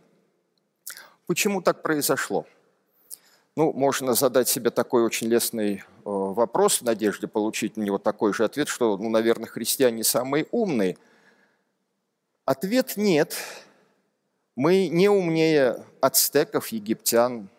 Почему 1.27 1.61
так 1.61 1.81
произошло? 1.81 2.45
Ну, 3.55 3.73
можно 3.73 4.13
задать 4.13 4.47
себе 4.47 4.69
такой 4.69 5.03
очень 5.03 5.27
лестный 5.27 5.77
э, 5.77 5.81
вопрос 6.05 6.81
в 6.81 6.85
надежде 6.85 7.27
получить 7.27 7.77
на 7.77 7.83
него 7.83 7.97
такой 7.97 8.33
же 8.33 8.45
ответ, 8.45 8.67
что, 8.67 8.95
ну, 8.97 9.09
наверное, 9.09 9.47
христиане 9.47 10.03
самые 10.03 10.47
умные. 10.51 10.97
Ответ 12.45 12.95
нет. 12.95 13.35
Мы 14.55 14.87
не 14.87 15.09
умнее 15.09 15.83
ацтеков, 16.01 16.69
египтян, 16.69 17.49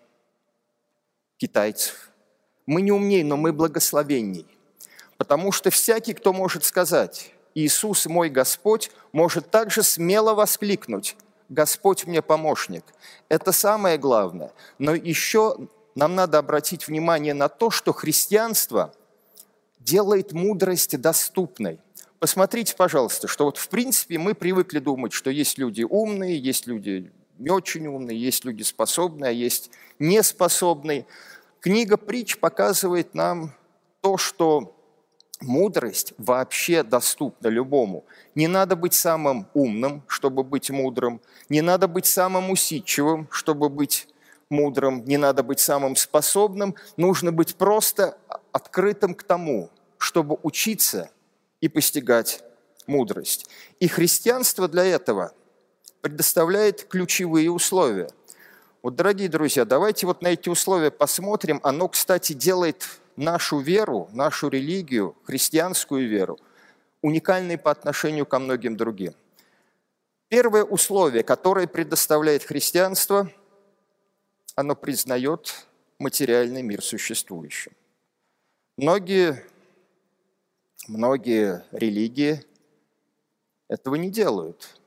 китайцев. 1.37 2.11
Мы 2.67 2.83
не 2.83 2.93
умнее, 2.93 3.25
но 3.25 3.37
мы 3.37 3.53
благословенней. 3.53 4.47
Потому 5.17 5.53
что 5.53 5.71
всякий, 5.71 6.15
кто 6.15 6.33
может 6.33 6.65
сказать 6.65 7.33
«Иисус 7.55 8.07
мой 8.07 8.31
Господь», 8.31 8.91
может 9.13 9.51
также 9.51 9.83
смело 9.83 10.35
воскликнуть 10.35 11.17
«Господь 11.49 12.07
мне 12.07 12.23
помощник». 12.23 12.85
Это 13.29 13.53
самое 13.53 13.99
главное. 13.99 14.53
Но 14.79 14.95
еще 14.95 15.57
нам 15.95 16.15
надо 16.15 16.39
обратить 16.39 16.87
внимание 16.87 17.35
на 17.35 17.49
то, 17.49 17.71
что 17.71 17.93
христианство 17.93 18.95
делает 19.79 20.33
мудрость 20.33 21.01
доступной. 21.01 21.79
Посмотрите, 22.19 22.77
пожалуйста, 22.77 23.29
что 23.29 23.47
вот 23.47 23.57
в 23.57 23.69
принципе 23.69 24.19
мы 24.19 24.35
привыкли 24.35 24.79
думать, 24.79 25.13
что 25.13 25.31
есть 25.31 25.57
люди 25.59 25.83
умные, 25.83 26.39
есть 26.39 26.67
люди 26.67 27.11
не 27.39 27.49
очень 27.49 27.87
умные, 27.87 28.21
есть 28.21 28.45
люди 28.45 28.63
способные, 28.63 29.31
а 29.31 29.33
есть 29.33 29.71
неспособные. 29.99 31.07
Книга 31.61 31.97
притч 31.97 32.37
показывает 32.39 33.15
нам 33.15 33.55
то, 34.03 34.19
что 34.19 34.77
мудрость 35.41 36.13
вообще 36.19 36.83
доступна 36.83 37.49
любому. 37.49 38.05
Не 38.35 38.47
надо 38.47 38.77
быть 38.77 38.93
самым 38.93 39.49
умным, 39.55 40.03
чтобы 40.07 40.45
быть 40.45 40.71
мудрым. 40.71 41.23
Не 41.49 41.63
надо 41.63 41.89
быть 41.89 42.07
самым 42.07 42.51
усидчивым, 42.51 43.29
чтобы 43.31 43.71
быть 43.71 44.07
мудрым. 44.51 45.05
Не 45.07 45.17
надо 45.17 45.43
быть 45.43 45.61
самым 45.61 45.97
способным. 45.97 46.75
Нужно 46.97 47.33
быть 47.33 47.57
просто 47.57 48.19
открытым 48.53 49.15
к 49.15 49.23
тому, 49.23 49.71
чтобы 49.97 50.39
учиться 50.43 51.11
и 51.61 51.69
постигать 51.69 52.43
мудрость. 52.87 53.47
И 53.79 53.89
христианство 53.89 54.69
для 54.69 54.85
этого 54.85 55.33
предоставляет 56.03 56.85
ключевые 56.85 57.51
условия– 57.51 58.11
вот, 58.83 58.97
дорогие 58.97 59.29
друзья, 59.29 59.67
давайте 59.67 60.07
вот 60.07 60.23
на 60.23 60.29
эти 60.29 60.49
условия 60.49 60.91
посмотрим. 60.91 61.61
Оно, 61.63 61.87
кстати, 61.89 62.33
делает 62.33 62.89
нашу 63.15 63.59
веру, 63.59 64.09
нашу 64.15 64.49
религию, 64.49 65.15
христианскую 65.25 66.09
веру, 66.09 66.39
уникальной 67.03 67.59
по 67.59 67.71
отношению 67.71 68.25
ко 68.25 68.39
многим 68.39 68.79
другим. 68.79 69.13
Первое 70.29 70.65
условие, 70.65 71.23
которое 71.23 71.67
предоставляет 71.67 72.43
христианство, 72.43 73.31
оно 74.61 74.77
признает 74.77 75.67
материальный 75.99 76.63
мир 76.63 76.83
существующим. 76.83 77.73
Многие, 78.77 79.43
многие 80.87 81.65
религии 81.73 82.45
этого 83.69 83.95
не 83.95 84.11
делают. 84.11 84.79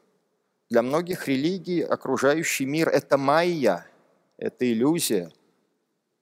Для 0.69 0.81
многих 0.81 1.27
религий 1.27 1.81
окружающий 1.81 2.65
мир– 2.65 2.87
это 2.89 3.17
майя, 3.17 3.85
это 4.37 4.71
иллюзия. 4.71 5.31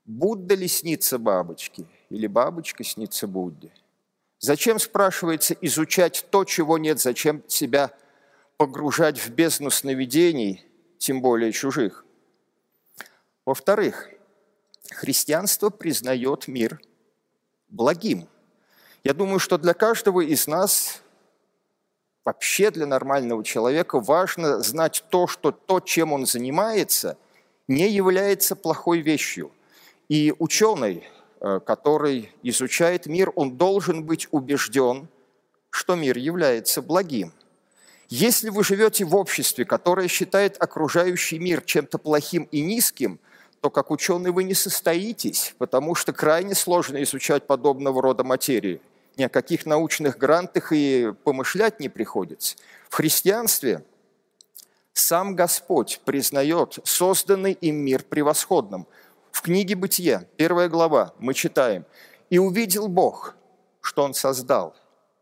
Будда 0.05 0.55
ли 0.55 0.67
снится 0.67 1.17
бабочке, 1.17 1.86
или 2.10 2.27
бабочка 2.27 2.84
снится 2.84 3.27
Будде? 3.27 3.72
Зачем, 4.39 4.79
спрашивается, 4.79 5.55
изучать 5.62 6.25
то, 6.31 6.46
чего 6.46 6.77
нет? 6.77 7.00
Зачем 7.00 7.43
себя 7.48 7.91
погружать 8.58 9.20
в 9.20 9.29
бездну 9.29 9.70
сновидений, 9.70 10.65
тем 10.98 11.22
более 11.22 11.51
чужих? 11.51 12.05
Во-вторых, 13.43 14.07
христианство 14.91 15.71
признает 15.71 16.48
мир 16.48 16.79
благим. 17.69 18.27
Я 19.03 19.15
думаю, 19.15 19.39
что 19.39 19.57
для 19.57 19.74
каждого 19.74 20.21
из 20.21 20.45
нас, 20.45 21.01
вообще 22.24 22.69
для 22.69 22.86
нормального 22.86 23.43
человека, 23.43 24.00
важно 24.00 24.60
знать 24.60 25.03
то, 25.10 25.25
что 25.25 25.51
то, 25.51 25.79
чем 25.79 26.13
он 26.13 26.27
занимается, 26.27 27.17
не 27.67 27.89
является 27.89 28.55
плохой 28.55 29.00
вещью. 29.00 29.51
И 30.07 30.36
ученый, 30.38 31.07
э, 31.39 31.60
который 31.65 32.31
изучает 32.43 33.07
мир, 33.07 33.31
он 33.36 33.57
должен 33.57 34.03
быть 34.03 34.27
убежден, 34.29 35.07
что 35.71 35.95
мир 35.95 36.15
является 36.17 36.83
благим. 36.83 37.33
Если 38.07 38.50
вы 38.50 38.63
живете 38.63 39.03
в 39.03 39.15
обществе, 39.15 39.65
которое 39.65 40.07
считает 40.07 40.62
окружающий 40.62 41.39
мир 41.39 41.62
чем-то 41.62 41.98
плохим 41.98 42.43
и 42.51 42.62
низким– 42.62 43.19
то 43.62 43.70
как 43.70 43.91
ученый 43.91 44.32
вы 44.32 44.44
не 44.44 44.56
состоитесь, 44.56 45.53
потому 45.60 45.94
что 45.94 46.13
крайне 46.13 46.56
сложно 46.56 47.01
изучать 47.03 47.46
подобного 47.46 48.01
рода 48.01 48.24
материи. 48.24 48.82
Ни 49.18 49.24
о 49.24 49.30
каких 49.30 49.68
научных 49.68 50.18
грантах 50.18 50.72
и 50.72 51.13
помышлять 51.24 51.80
не 51.80 51.88
приходится. 51.88 52.56
В 52.89 52.96
христианстве 52.96 53.86
сам 54.94 55.36
Господь 55.36 56.01
признает 56.03 56.80
созданный 56.84 57.53
им 57.53 57.75
мир 57.75 58.03
превосходным. 58.03 58.88
В 59.32 59.41
книге 59.41 59.75
«Бытие», 59.75 60.27
первая 60.38 60.68
глава, 60.68 61.13
мы 61.20 61.34
читаем, 61.34 61.86
«И 62.30 62.39
увидел 62.39 62.88
Бог, 62.88 63.36
что 63.82 64.03
Он 64.03 64.13
создал. 64.13 64.75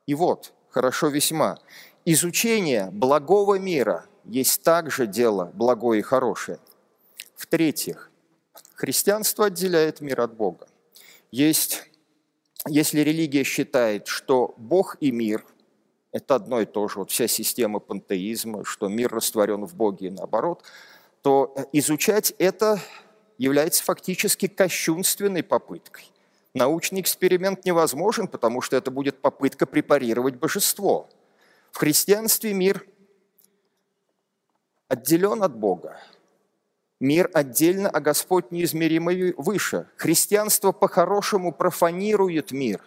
И 0.06 0.14
вот, 0.16 0.54
хорошо 0.70 1.08
весьма, 1.08 1.60
изучение 2.06 2.90
благого 2.92 3.60
мира 3.60 4.06
есть 4.24 4.64
также 4.64 5.08
дело 5.08 5.52
благое 5.54 6.00
и 6.00 6.04
хорошее». 6.04 6.60
В-третьих, 7.36 8.09
Христианство 8.80 9.48
отделяет 9.48 10.00
мир 10.00 10.22
от 10.22 10.38
Бога. 10.38 10.66
Есть, 11.32 11.84
если 12.66 13.02
религия 13.02 13.44
считает, 13.44 14.08
что 14.08 14.54
Бог 14.56 14.96
и 15.02 15.12
мир– 15.12 15.44
это 16.14 16.36
одно 16.36 16.62
и 16.62 16.66
то 16.66 16.88
же, 16.88 17.00
вот 17.00 17.12
вся 17.12 17.28
система 17.28 17.80
пантеизма, 17.82 18.64
что 18.64 18.88
мир 18.88 19.12
растворен 19.12 19.66
в 19.66 19.76
Боге 19.76 20.08
и 20.08 20.12
наоборот, 20.12 20.64
то 21.22 21.54
изучать 21.74 22.34
это 22.38 22.80
является 23.38 23.84
фактически 23.84 24.48
кощунственной 24.48 25.44
попыткой. 25.44 26.10
Научный 26.54 27.02
эксперимент 27.02 27.66
невозможен, 27.66 28.30
потому 28.30 28.62
что 28.62 28.78
это 28.78 28.92
будет 28.92 29.20
попытка 29.20 29.66
препарировать 29.66 30.38
божество. 30.38 31.10
В 31.72 31.80
христианстве 31.80 32.54
мир 32.54 32.88
отделен 34.88 35.44
от 35.44 35.54
Бога, 35.54 36.00
Мир 37.00 37.30
отдельно, 37.34 37.90
а 37.90 38.02
Господь 38.02 38.52
неизмеримо 38.52 39.14
выше. 39.38 39.88
Христианство 39.96 40.74
по-хорошему 40.74 41.54
профанирует 41.54 42.52
мир, 42.52 42.82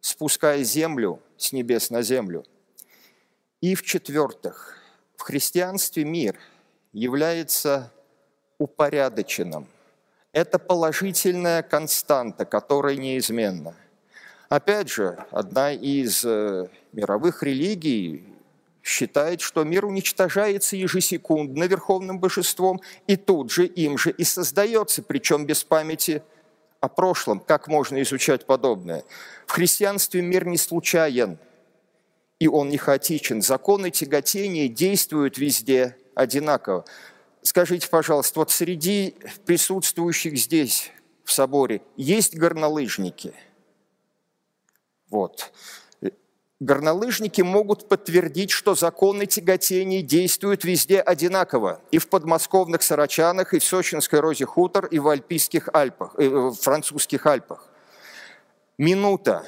спуская 0.00 0.62
землю 0.62 1.20
с 1.36 1.52
небес 1.52 1.90
на 1.90 2.02
землю. 2.02 2.44
И 3.60 3.74
в-четвертых, 3.74 4.78
в 5.16 5.22
христианстве 5.22 6.04
мир 6.04 6.38
является 6.92 7.92
упорядоченным. 8.58 9.66
Это 10.32 10.58
положительная 10.58 11.62
константа, 11.62 12.44
которая 12.44 12.94
неизменна. 12.96 13.74
Опять 14.48 14.90
же, 14.90 15.18
одна 15.32 15.72
из 15.72 16.24
э, 16.24 16.68
мировых 16.92 17.42
религий 17.42 18.35
считает, 18.86 19.40
что 19.40 19.64
мир 19.64 19.84
уничтожается 19.84 20.76
ежесекундно 20.76 21.64
верховным 21.64 22.20
божеством, 22.20 22.80
и 23.06 23.16
тут 23.16 23.50
же 23.50 23.66
им 23.66 23.98
же 23.98 24.10
и 24.10 24.22
создается, 24.22 25.02
причем 25.02 25.44
без 25.44 25.64
памяти 25.64 26.22
о 26.80 26.88
прошлом. 26.88 27.40
Как 27.40 27.66
можно 27.66 28.00
изучать 28.02 28.46
подобное? 28.46 29.04
В 29.46 29.52
христианстве 29.52 30.22
мир 30.22 30.46
не 30.46 30.56
случайен, 30.56 31.38
и 32.38 32.46
он 32.46 32.68
не 32.68 32.78
хаотичен. 32.78 33.42
Законы 33.42 33.90
тяготения 33.90 34.68
действуют 34.68 35.36
везде 35.36 35.96
одинаково. 36.14 36.84
Скажите, 37.42 37.88
пожалуйста, 37.88 38.38
вот 38.38 38.52
среди 38.52 39.16
присутствующих 39.46 40.38
здесь, 40.38 40.92
в 41.24 41.32
соборе, 41.32 41.82
есть 41.96 42.36
горнолыжники? 42.36 43.34
Вот 45.10 45.52
горнолыжники 46.60 47.42
могут 47.42 47.88
подтвердить, 47.88 48.50
что 48.50 48.74
законы 48.74 49.26
тяготений 49.26 50.02
действуют 50.02 50.64
везде 50.64 51.00
одинаково. 51.00 51.80
И 51.90 51.98
в 51.98 52.08
подмосковных 52.08 52.82
Сарачанах, 52.82 53.54
и 53.54 53.58
в 53.58 53.64
Сочинской 53.64 54.20
Розе 54.20 54.46
Хутор, 54.46 54.86
и 54.86 54.98
в 54.98 55.08
Альпийских 55.08 55.68
Альпах, 55.72 56.14
э, 56.18 56.28
в 56.28 56.54
французских 56.54 57.26
Альпах. 57.26 57.68
Минута, 58.78 59.44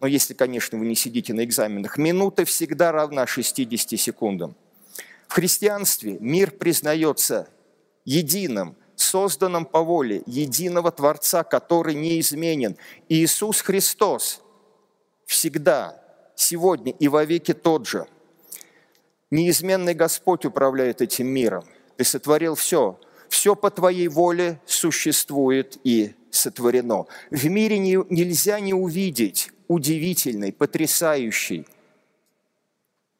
но 0.00 0.06
если, 0.06 0.34
конечно, 0.34 0.78
вы 0.78 0.86
не 0.86 0.94
сидите 0.94 1.32
на 1.32 1.44
экзаменах, 1.44 1.96
минута 1.96 2.44
всегда 2.44 2.92
равна 2.92 3.26
60 3.26 3.96
секундам. 3.98 4.54
В 5.28 5.34
христианстве 5.34 6.18
мир 6.20 6.50
признается 6.50 7.48
единым, 8.04 8.76
созданным 8.96 9.64
по 9.64 9.82
воле 9.82 10.22
единого 10.26 10.90
Творца, 10.90 11.44
который 11.44 11.94
неизменен. 11.94 12.76
И 13.08 13.24
Иисус 13.24 13.62
Христос 13.62 14.42
всегда 15.24 16.01
сегодня 16.42 16.92
и 16.92 17.08
вовеки 17.08 17.54
тот 17.54 17.86
же. 17.86 18.06
Неизменный 19.30 19.94
Господь 19.94 20.44
управляет 20.44 21.00
этим 21.00 21.28
миром. 21.28 21.64
Ты 21.96 22.04
сотворил 22.04 22.54
все. 22.54 22.98
Все 23.28 23.56
по 23.56 23.70
Твоей 23.70 24.08
воле 24.08 24.60
существует 24.66 25.78
и 25.84 26.14
сотворено. 26.30 27.06
В 27.30 27.46
мире 27.46 27.78
не, 27.78 27.98
нельзя 28.10 28.60
не 28.60 28.74
увидеть 28.74 29.50
удивительный, 29.68 30.52
потрясающий 30.52 31.66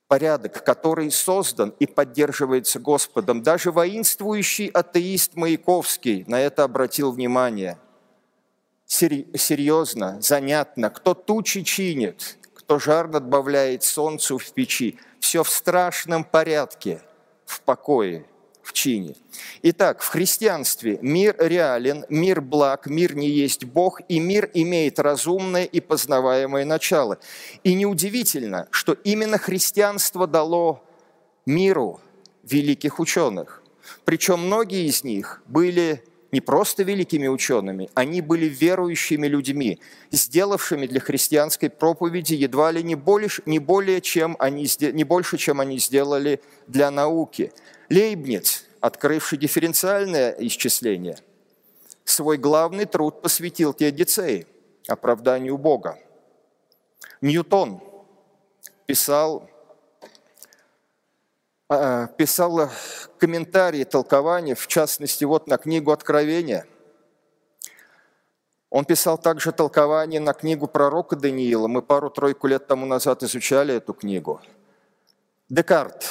порядок, 0.09 0.63
который 0.63 1.11
создан 1.11 1.73
и 1.79 1.87
поддерживается 1.87 2.79
Господом. 2.79 3.43
Даже 3.43 3.73
воинствующий 3.73 4.67
атеист 4.67 5.35
Маяковский 5.35 6.25
на 6.27 6.39
это 6.39 6.65
обратил 6.65 7.13
внимание. 7.13 7.79
Серьезно, 8.85 10.21
занятно, 10.21 10.91
кто 10.91 11.15
тучи 11.15 11.63
чинит, 11.63 12.37
кто 12.73 12.79
жар 12.79 13.07
добавляет 13.07 13.83
солнцу 13.83 14.39
в 14.39 14.51
печи. 14.53 14.99
Все 15.21 15.43
в 15.43 15.51
страшном 15.51 16.25
порядке, 16.25 17.03
в 17.45 17.61
покое, 17.61 18.25
в 18.63 18.73
чине. 18.73 19.15
Итак, 19.61 20.01
в 20.01 20.09
христианстве 20.09 20.99
мир 21.03 21.37
реален, 21.39 22.07
мир 22.09 22.41
благ, 22.41 22.87
мир 22.87 23.15
не 23.15 23.29
есть 23.29 23.67
Бог, 23.67 24.01
и 24.09 24.19
мир 24.21 24.51
имеет 24.55 24.99
разумное 24.99 25.65
и 25.65 25.81
познаваемое 25.81 26.65
начало. 26.65 27.19
И 27.63 27.75
неудивительно, 27.75 28.69
что 28.71 28.95
именно 28.95 29.37
христианство 29.37 30.27
дало 30.27 30.83
миру 31.45 32.01
великих 32.43 33.01
ученых. 33.01 33.63
Причем 34.07 34.47
многие 34.47 34.87
из 34.87 35.05
них 35.05 35.43
были 35.45 36.03
не 36.33 36.41
просто 36.41 36.83
великими 36.83 37.29
учеными, 37.29 37.91
они 37.95 38.23
были 38.23 38.47
верующими 38.47 39.27
людьми, 39.27 39.79
сделавшими 40.11 40.87
для 40.87 40.99
христианской 40.99 41.69
проповеди 41.69 42.35
едва 42.35 42.73
ли 42.73 42.83
не, 42.83 42.95
больше, 42.95 43.43
не, 43.45 43.59
более, 43.59 44.01
чем 44.01 44.37
они, 44.39 44.67
не 44.81 45.05
больше, 45.05 45.37
чем 45.37 45.61
они 45.61 45.79
сделали 45.79 46.41
для 46.67 46.91
науки. 46.91 47.53
Лейбниц, 47.91 48.65
открывший 48.81 49.37
дифференциальное 49.37 50.35
исчисление, 50.39 51.19
свой 52.05 52.39
главный 52.39 52.87
труд 52.87 53.21
посвятил 53.21 53.75
теодицее, 53.75 54.47
оправданию 54.89 55.59
Бога. 55.59 55.99
Ньютон 57.21 57.81
писал 58.87 59.49
а, 61.75 62.07
писал 62.09 62.71
комментарии, 63.19 63.85
толкования, 63.85 64.55
в 64.55 64.67
частности, 64.67 65.25
вот 65.25 65.47
на 65.47 65.59
книгу 65.59 65.91
Откровения. 65.91 66.67
Он 68.71 68.85
писал 68.85 69.19
также 69.19 69.53
толкование 69.53 70.21
на 70.21 70.33
книгу 70.33 70.67
пророка 70.67 71.15
Даниила. 71.15 71.69
Мы 71.69 71.83
пару-тройку 71.83 72.47
лет 72.47 72.67
тому 72.67 72.87
назад 72.87 73.23
изучали 73.23 73.75
эту 73.75 73.93
книгу. 73.93 74.41
Декарт 75.49 76.07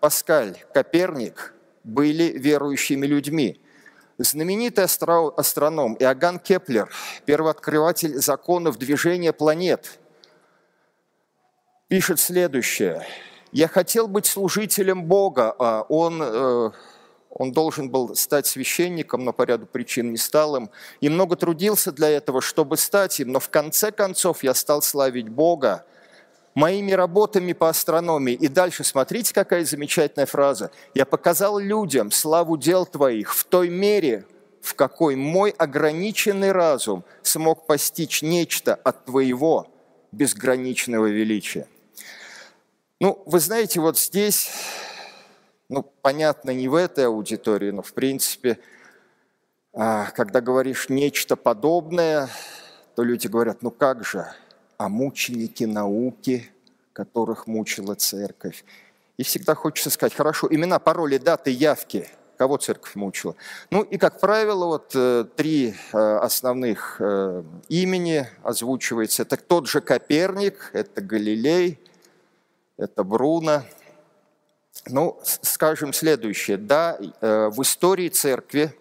Паскаль, 0.00 0.56
Коперник 0.72 1.52
были 1.82 2.24
верующими 2.24 3.06
людьми. 3.06 3.60
Знаменитый 4.18 4.84
астроном 4.84 5.94
Иоганн 5.94 6.38
Кеплер, 6.38 6.88
первооткрыватель 7.24 8.16
законов 8.16 8.78
движения 8.78 9.32
планет, 9.32 9.98
пишет 11.88 12.20
следующее. 12.20 13.06
«Я 13.56 13.68
хотел 13.68 14.06
быть 14.06 14.26
служителем 14.26 15.04
Бога, 15.04 15.54
а 15.58 15.86
он 15.88 16.20
э, 16.22 16.70
он 17.30 17.52
должен 17.52 17.88
был 17.88 18.14
стать 18.14 18.46
священником, 18.46 19.24
но 19.24 19.32
по 19.32 19.44
ряду 19.44 19.64
причин 19.64 20.10
не 20.10 20.18
стал 20.18 20.56
им. 20.56 20.68
И 21.00 21.08
много 21.08 21.36
трудился 21.36 21.90
для 21.90 22.10
этого, 22.10 22.42
чтобы 22.42 22.76
стать 22.76 23.18
им. 23.18 23.32
Но 23.32 23.40
в 23.40 23.48
конце 23.48 23.92
концов 23.92 24.42
я 24.42 24.52
стал 24.52 24.82
славить 24.82 25.30
Бога 25.30 25.86
моими 26.54 26.92
работами 26.92 27.54
по 27.54 27.70
астрономии. 27.70 28.34
И 28.34 28.48
дальше 28.48 28.84
смотрите, 28.84 29.32
какая 29.32 29.64
замечательная 29.64 30.26
фраза. 30.26 30.70
«Я 30.92 31.06
показал 31.06 31.58
людям 31.58 32.10
славу 32.10 32.58
дел 32.58 32.84
твоих 32.84 33.34
в 33.34 33.44
той 33.44 33.70
мере, 33.70 34.26
в 34.60 34.74
какой 34.74 35.16
мой 35.16 35.48
ограниченный 35.48 36.52
разум 36.52 37.04
смог 37.22 37.66
постичь 37.66 38.20
нечто 38.20 38.74
от 38.74 39.06
твоего 39.06 39.66
безграничного 40.12 41.06
величия». 41.06 41.66
Ну, 42.98 43.22
вы 43.26 43.40
знаете, 43.40 43.80
вот 43.80 43.98
здесь 43.98 44.50
ну, 45.68 45.82
понятно, 46.02 46.50
не 46.52 46.68
в 46.68 46.74
этой 46.74 47.06
аудитории, 47.06 47.70
но 47.70 47.82
в 47.82 47.92
принципе, 47.92 48.58
а, 49.72 50.10
когда 50.12 50.40
говоришь 50.40 50.88
нечто 50.88 51.36
подобное, 51.36 52.28
то 52.94 53.02
люди 53.02 53.26
говорят, 53.26 53.62
ну 53.62 53.70
как 53.70 54.04
же, 54.04 54.26
а 54.78 54.88
мученики 54.88 55.64
науки, 55.64 56.50
которых 56.92 57.46
мучила 57.46 57.94
церковь. 57.94 58.64
И 59.16 59.22
всегда 59.22 59.54
хочется 59.54 59.90
сказать, 59.90 60.14
хорошо, 60.14 60.46
имена, 60.50 60.78
пароли, 60.78 61.18
даты, 61.18 61.50
явки, 61.50 62.08
кого 62.36 62.58
церковь 62.58 62.94
мучила. 62.94 63.34
Ну 63.70 63.82
и, 63.82 63.98
как 63.98 64.20
правило, 64.20 64.66
вот 64.66 64.92
э, 64.94 65.24
три 65.36 65.74
э, 65.92 65.98
основных 65.98 66.96
э, 67.00 67.42
имени 67.68 68.26
озвучивается. 68.42 69.22
Это 69.22 69.36
тот 69.36 69.66
же 69.66 69.80
Коперник, 69.80 70.70
это 70.74 71.00
Галилей, 71.00 71.78
это 72.76 73.04
Бруно– 73.04 73.64
ну, 74.88 75.18
скажем 75.42 75.92
следующее. 75.92 76.56
Да, 76.56 76.98
э, 76.98 77.48
в 77.48 77.62
истории 77.62 78.08
церкви, 78.08 78.72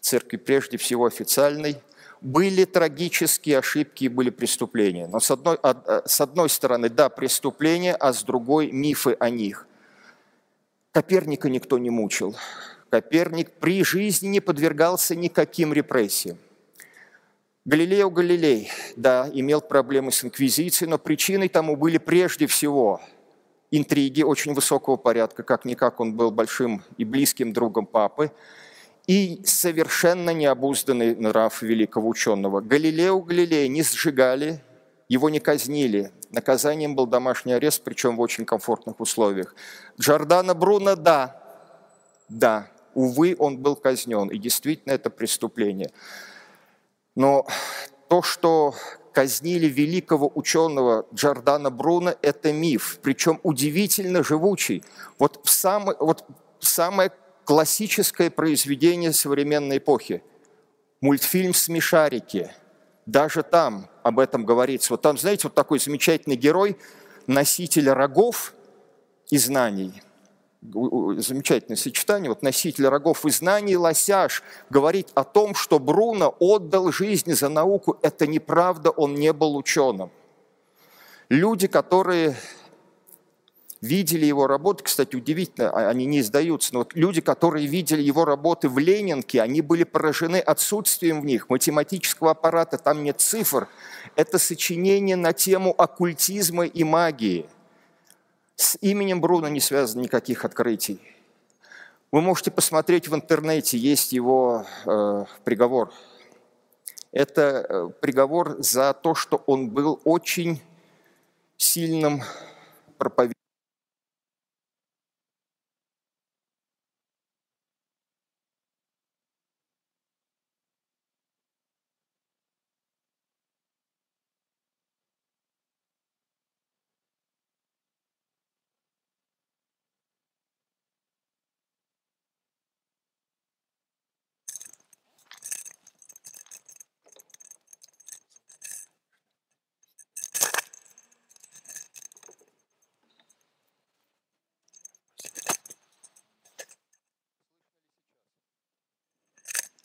церкви 0.00 0.36
прежде 0.36 0.76
всего 0.76 1.06
официальной, 1.06 1.76
были 2.20 2.64
трагические 2.64 3.58
ошибки 3.58 4.04
и 4.04 4.08
были 4.08 4.30
преступления. 4.30 5.06
Но 5.06 5.20
с 5.20 5.30
одной, 5.30 5.58
э, 5.62 6.02
с 6.06 6.20
одной 6.20 6.48
стороны, 6.48 6.88
да, 6.88 7.08
преступления, 7.08 7.94
а 7.94 8.12
с 8.12 8.22
другой– 8.22 8.70
мифы 8.72 9.16
о 9.18 9.30
них. 9.30 9.66
Коперника 10.92 11.48
никто 11.48 11.78
не 11.78 11.90
мучил. 11.90 12.34
Коперник 12.90 13.52
при 13.52 13.84
жизни 13.84 14.28
не 14.28 14.40
подвергался 14.40 15.14
никаким 15.14 15.72
репрессиям. 15.72 16.38
Галилео 17.70 18.10
Галилей, 18.10 18.68
да, 18.96 19.30
имел 19.32 19.60
проблемы 19.60 20.10
с 20.10 20.24
инквизицией, 20.24 20.90
но 20.90 20.98
причиной 20.98 21.48
тому 21.48 21.76
были 21.76 21.98
прежде 21.98 22.48
всего– 22.48 23.00
интриги 23.70 24.24
очень 24.24 24.54
высокого 24.54 24.96
порядка, 24.96 25.44
как-никак 25.44 26.00
он 26.00 26.14
был 26.14 26.32
большим 26.32 26.82
и 26.96 27.04
близким 27.04 27.52
другом 27.52 27.86
папы, 27.86 28.32
и 29.06 29.40
совершенно 29.44 30.30
необузданный 30.30 31.14
нрав 31.14 31.62
великого 31.62 32.08
ученого. 32.08 32.60
Галилео 32.60 33.20
Галилея 33.20 33.68
не 33.68 33.84
сжигали, 33.84 34.60
его 35.08 35.30
не 35.30 35.38
казнили. 35.38 36.10
Наказанием 36.32 36.96
был 36.96 37.06
домашний 37.06 37.52
арест, 37.52 37.84
причем 37.84 38.16
в 38.16 38.20
очень 38.20 38.44
комфортных 38.44 38.98
условиях. 38.98 39.54
Джордана 39.96 40.54
Бруно– 40.54 40.96
да, 40.96 41.40
да, 42.28 42.66
увы, 42.94 43.36
он 43.38 43.58
был 43.58 43.76
казнен, 43.76 44.28
и 44.28 44.38
действительно 44.38 44.92
это 44.92 45.08
преступление. 45.08 45.92
Но 47.20 47.46
то, 48.08 48.22
что 48.22 48.74
казнили 49.12 49.66
великого 49.66 50.32
ученого 50.34 51.06
Джордана 51.12 51.68
Бруно, 51.68 52.14
это 52.22 52.50
миф, 52.50 52.98
причем 53.02 53.40
удивительно 53.42 54.24
живучий. 54.24 54.82
Вот, 55.18 55.38
в 55.44 55.50
самый, 55.50 55.96
вот 56.00 56.24
самое 56.60 57.12
классическое 57.44 58.30
произведение 58.30 59.12
современной 59.12 59.76
эпохи. 59.76 60.22
Мультфильм 61.02 61.52
«Смешарики». 61.52 62.52
Даже 63.04 63.42
там 63.42 63.90
об 64.02 64.18
этом 64.18 64.46
говорится. 64.46 64.94
Вот 64.94 65.02
там, 65.02 65.18
знаете, 65.18 65.42
вот 65.42 65.54
такой 65.54 65.78
замечательный 65.78 66.36
герой, 66.36 66.78
носитель 67.26 67.90
рогов 67.90 68.54
и 69.28 69.36
знаний– 69.36 70.02
замечательное 70.62 71.76
сочетание, 71.76 72.28
вот 72.28 72.42
носитель 72.42 72.86
рогов 72.86 73.24
и 73.24 73.30
знаний 73.30 73.76
Лосяш 73.76 74.42
говорит 74.68 75.08
о 75.14 75.24
том, 75.24 75.54
что 75.54 75.78
Бруно 75.78 76.34
отдал 76.38 76.92
жизнь 76.92 77.32
за 77.32 77.48
науку. 77.48 77.98
Это 78.02 78.26
неправда, 78.26 78.90
он 78.90 79.14
не 79.14 79.32
был 79.32 79.56
ученым. 79.56 80.10
Люди, 81.30 81.66
которые 81.66 82.36
видели 83.80 84.26
его 84.26 84.46
работы, 84.46 84.84
кстати, 84.84 85.16
удивительно, 85.16 85.70
а, 85.70 85.88
они 85.88 86.04
не 86.04 86.20
издаются, 86.20 86.74
но 86.74 86.80
вот 86.80 86.94
люди, 86.94 87.22
которые 87.22 87.66
видели 87.66 88.02
его 88.02 88.26
работы 88.26 88.68
в 88.68 88.78
Ленинке, 88.78 89.40
они 89.40 89.62
были 89.62 89.84
поражены 89.84 90.36
отсутствием 90.36 91.22
в 91.22 91.24
них 91.24 91.48
математического 91.48 92.32
аппарата, 92.32 92.76
там 92.76 93.02
нет 93.02 93.20
цифр. 93.20 93.68
Это 94.16 94.38
сочинение 94.38 95.16
на 95.16 95.32
тему 95.32 95.74
оккультизма 95.78 96.66
и 96.66 96.84
магии– 96.84 97.46
с 98.60 98.76
именем 98.82 99.20
Бруно 99.20 99.48
не 99.48 99.60
связано 99.60 100.02
никаких 100.02 100.44
открытий. 100.44 101.00
Вы 102.12 102.20
можете 102.20 102.50
посмотреть 102.50 103.08
в 103.08 103.14
интернете, 103.14 103.78
есть 103.78 104.12
его 104.12 104.66
э, 104.84 105.24
приговор. 105.44 105.92
Это 107.10 107.66
э, 107.68 107.90
приговор 108.00 108.56
за 108.58 108.92
то, 108.92 109.14
что 109.14 109.42
он 109.46 109.70
был 109.70 110.00
очень 110.04 110.60
сильным 111.56 112.22
проповедником 112.98 113.39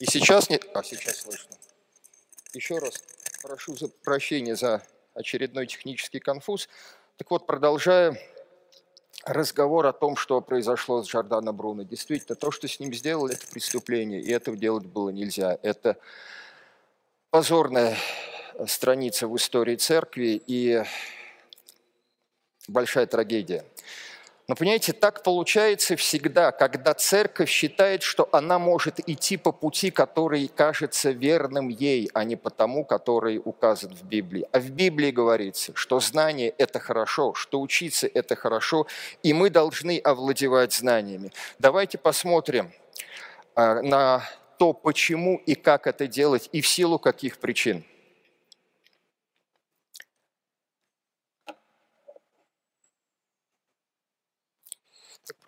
И 0.05 0.11
сейчас 0.11 0.51
нет... 0.51 0.69
А, 0.75 0.83
сейчас 0.83 1.21
слышно. 1.21 1.57
Еще 2.53 2.77
раз 2.77 3.03
прошу 3.41 3.75
за 3.75 3.87
прощения 3.87 4.55
за 4.55 4.83
очередной 5.15 5.65
технический 5.65 6.19
конфуз. 6.19 6.69
Так 7.17 7.31
вот, 7.31 7.47
продолжая 7.47 8.15
разговор 9.23 9.87
о 9.87 9.93
том, 9.93 10.15
что 10.15 10.39
произошло 10.41 11.01
с 11.01 11.07
Джордано 11.07 11.53
Бруно. 11.53 11.81
Действительно, 11.81 12.35
то, 12.35 12.51
что 12.51 12.67
с 12.67 12.79
ним 12.79 12.93
сделали, 12.93 13.33
это 13.33 13.47
преступление, 13.47 14.21
и 14.21 14.31
этого 14.31 14.55
делать 14.55 14.85
было 14.85 15.09
нельзя. 15.09 15.57
Это 15.63 15.97
позорная 17.31 17.97
страница 18.67 19.27
в 19.27 19.35
истории 19.35 19.75
церкви 19.75 20.39
и 20.45 20.83
большая 22.67 23.07
трагедия. 23.07 23.65
Но 24.47 24.55
понимаете, 24.55 24.93
так 24.93 25.23
получается 25.23 25.95
всегда, 25.95 26.51
когда 26.51 26.93
церковь 26.93 27.49
считает, 27.49 28.03
что 28.03 28.29
она 28.31 28.59
может 28.59 28.99
идти 29.09 29.37
по 29.37 29.51
пути, 29.51 29.89
который 29.89 30.47
кажется 30.47 31.09
верным 31.09 31.69
ей, 31.69 32.11
а 32.13 32.23
не 32.23 32.35
по 32.35 32.51
тому, 32.51 32.85
который 32.85 33.41
указан 33.43 33.95
в 33.95 34.03
Библии. 34.03 34.45
А 34.51 34.59
в 34.59 34.69
Библии 34.69 35.09
говорится, 35.09 35.71
что 35.73 35.99
знание– 35.99 36.53
это 36.59 36.79
хорошо, 36.79 37.33
что 37.33 37.59
учиться– 37.59 38.07
это 38.13 38.35
хорошо, 38.35 38.85
и 39.23 39.33
мы 39.33 39.49
должны 39.49 39.97
овладевать 39.97 40.73
знаниями. 40.73 41.31
Давайте 41.57 41.97
посмотрим 41.97 42.71
а, 43.55 43.81
на 43.81 44.21
то, 44.59 44.73
почему 44.73 45.41
и 45.47 45.55
как 45.55 45.87
это 45.87 46.05
делать, 46.05 46.49
и 46.51 46.61
в 46.61 46.67
силу 46.67 46.99
каких 46.99 47.39
причин– 47.39 47.83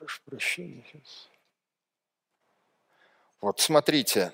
прошу 0.07 0.21
прощения. 0.25 0.85
Вот 3.41 3.59
смотрите, 3.59 4.31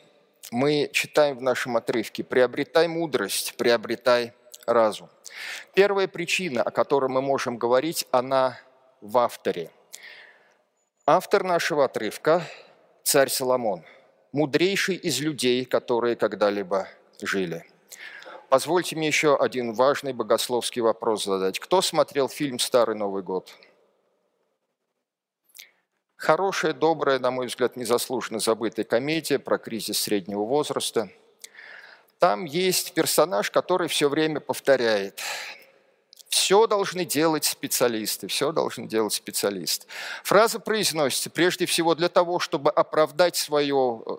мы 0.52 0.90
читаем 0.94 1.38
в 1.38 1.42
нашем 1.42 1.78
отрывке 1.78 2.24
«Приобретай 2.24 2.88
мудрость, 2.88 3.56
приобретай 3.58 4.34
разум». 4.68 5.10
Первая 5.74 6.08
причина, 6.08 6.62
о 6.62 6.70
которой 6.70 7.10
мы 7.10 7.22
можем 7.22 7.58
говорить, 7.58 8.06
она 8.12 8.60
в 9.02 9.18
авторе. 9.18 9.72
Автор 11.08 11.44
нашего 11.44 11.86
отрывка– 11.86 12.46
царь 13.04 13.30
Соломон, 13.30 13.84
мудрейший 14.32 14.96
из 14.96 15.20
людей, 15.20 15.66
которые 15.66 16.16
когда-либо 16.16 16.88
жили. 17.20 17.66
Позвольте 18.50 18.96
мне 18.96 19.08
еще 19.08 19.36
один 19.36 19.74
важный 19.74 20.14
богословский 20.14 20.84
вопрос 20.84 21.24
задать. 21.24 21.60
Кто 21.60 21.82
смотрел 21.82 22.30
фильм 22.30 22.60
«Старый 22.60 22.96
Новый 22.96 23.24
год»? 23.24 23.52
Хорошая, 26.24 26.72
добрая, 26.72 27.20
на 27.20 27.32
мой 27.32 27.48
взгляд, 27.48 27.76
незаслуженно 27.76 28.40
забытая 28.40 28.86
комедия 28.86 29.40
про 29.40 29.58
кризис 29.58 30.00
среднего 30.00 30.46
возраста. 30.46 31.10
Там 32.18 32.46
есть 32.46 32.94
персонаж, 32.94 33.52
который 33.52 33.90
все 33.90 34.08
время 34.08 34.40
повторяет– 34.40 35.20
все 36.30 36.66
должны 36.66 37.06
делать 37.06 37.46
специалисты, 37.46 38.28
все 38.28 38.52
должны 38.52 38.88
делать 38.88 39.14
специалисты. 39.14 39.86
Фраза 40.24 40.60
произносится 40.60 41.30
прежде 41.30 41.68
всего 41.68 41.94
для 41.94 42.10
того, 42.10 42.40
чтобы 42.40 42.72
оправдать 42.72 43.36
свое, 43.36 44.02
э, 44.06 44.16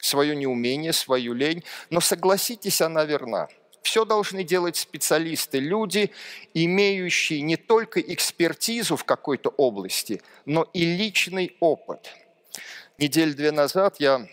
свое 0.00 0.34
неумение, 0.34 0.94
свою 0.94 1.34
лень, 1.34 1.64
но 1.90 2.00
согласитесь, 2.00 2.80
она 2.80 3.04
верна. 3.04 3.48
Все 3.82 4.04
должны 4.04 4.44
делать 4.44 4.76
специалисты, 4.76 5.58
люди, 5.58 6.12
имеющие 6.54 7.40
не 7.40 7.56
только 7.56 8.00
экспертизу 8.00 8.96
в 8.96 9.04
какой-то 9.04 9.50
области, 9.50 10.22
но 10.46 10.68
и 10.72 10.84
личный 10.84 11.56
опыт. 11.60 12.10
Неделю 12.98 13.34
две 13.34 13.50
назад 13.50 13.96
я 13.98 14.26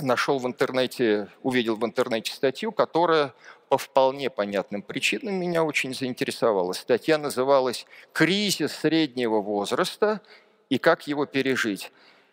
нашел 0.00 0.38
в 0.38 0.46
интернете, 0.46 1.28
увидел 1.42 1.76
в 1.76 1.84
интернете 1.84 2.32
статью, 2.32 2.70
которая 2.70 3.32
по 3.68 3.78
вполне 3.78 4.30
понятным 4.30 4.82
причинам 4.82 5.34
меня 5.34 5.64
очень 5.64 5.94
заинтересовала. 5.94 6.72
Статья 6.72 7.18
называлась 7.18 7.86
«Кризис 8.12 8.72
среднего 8.72 9.40
возраста 9.40 10.20
и 10.68 10.78
как 10.78 11.06
его 11.06 11.26
пережить». 11.26 11.90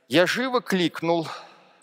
Я 0.09 0.27
живо 0.27 0.61
кликнул, 0.61 1.27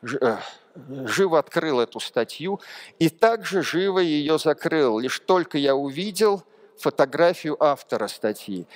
живо 0.03 1.39
открыл 1.39 1.81
эту 1.81 2.01
статью 2.01 2.61
и 2.99 3.09
также 3.09 3.63
живо 3.63 3.99
ее 3.99 4.39
закрыл. 4.39 4.99
Лишь 4.99 5.21
только 5.21 5.59
я 5.59 5.75
увидел 5.75 6.43
фотографию 6.79 7.63
автора 7.63 8.09
статьи. 8.09 8.67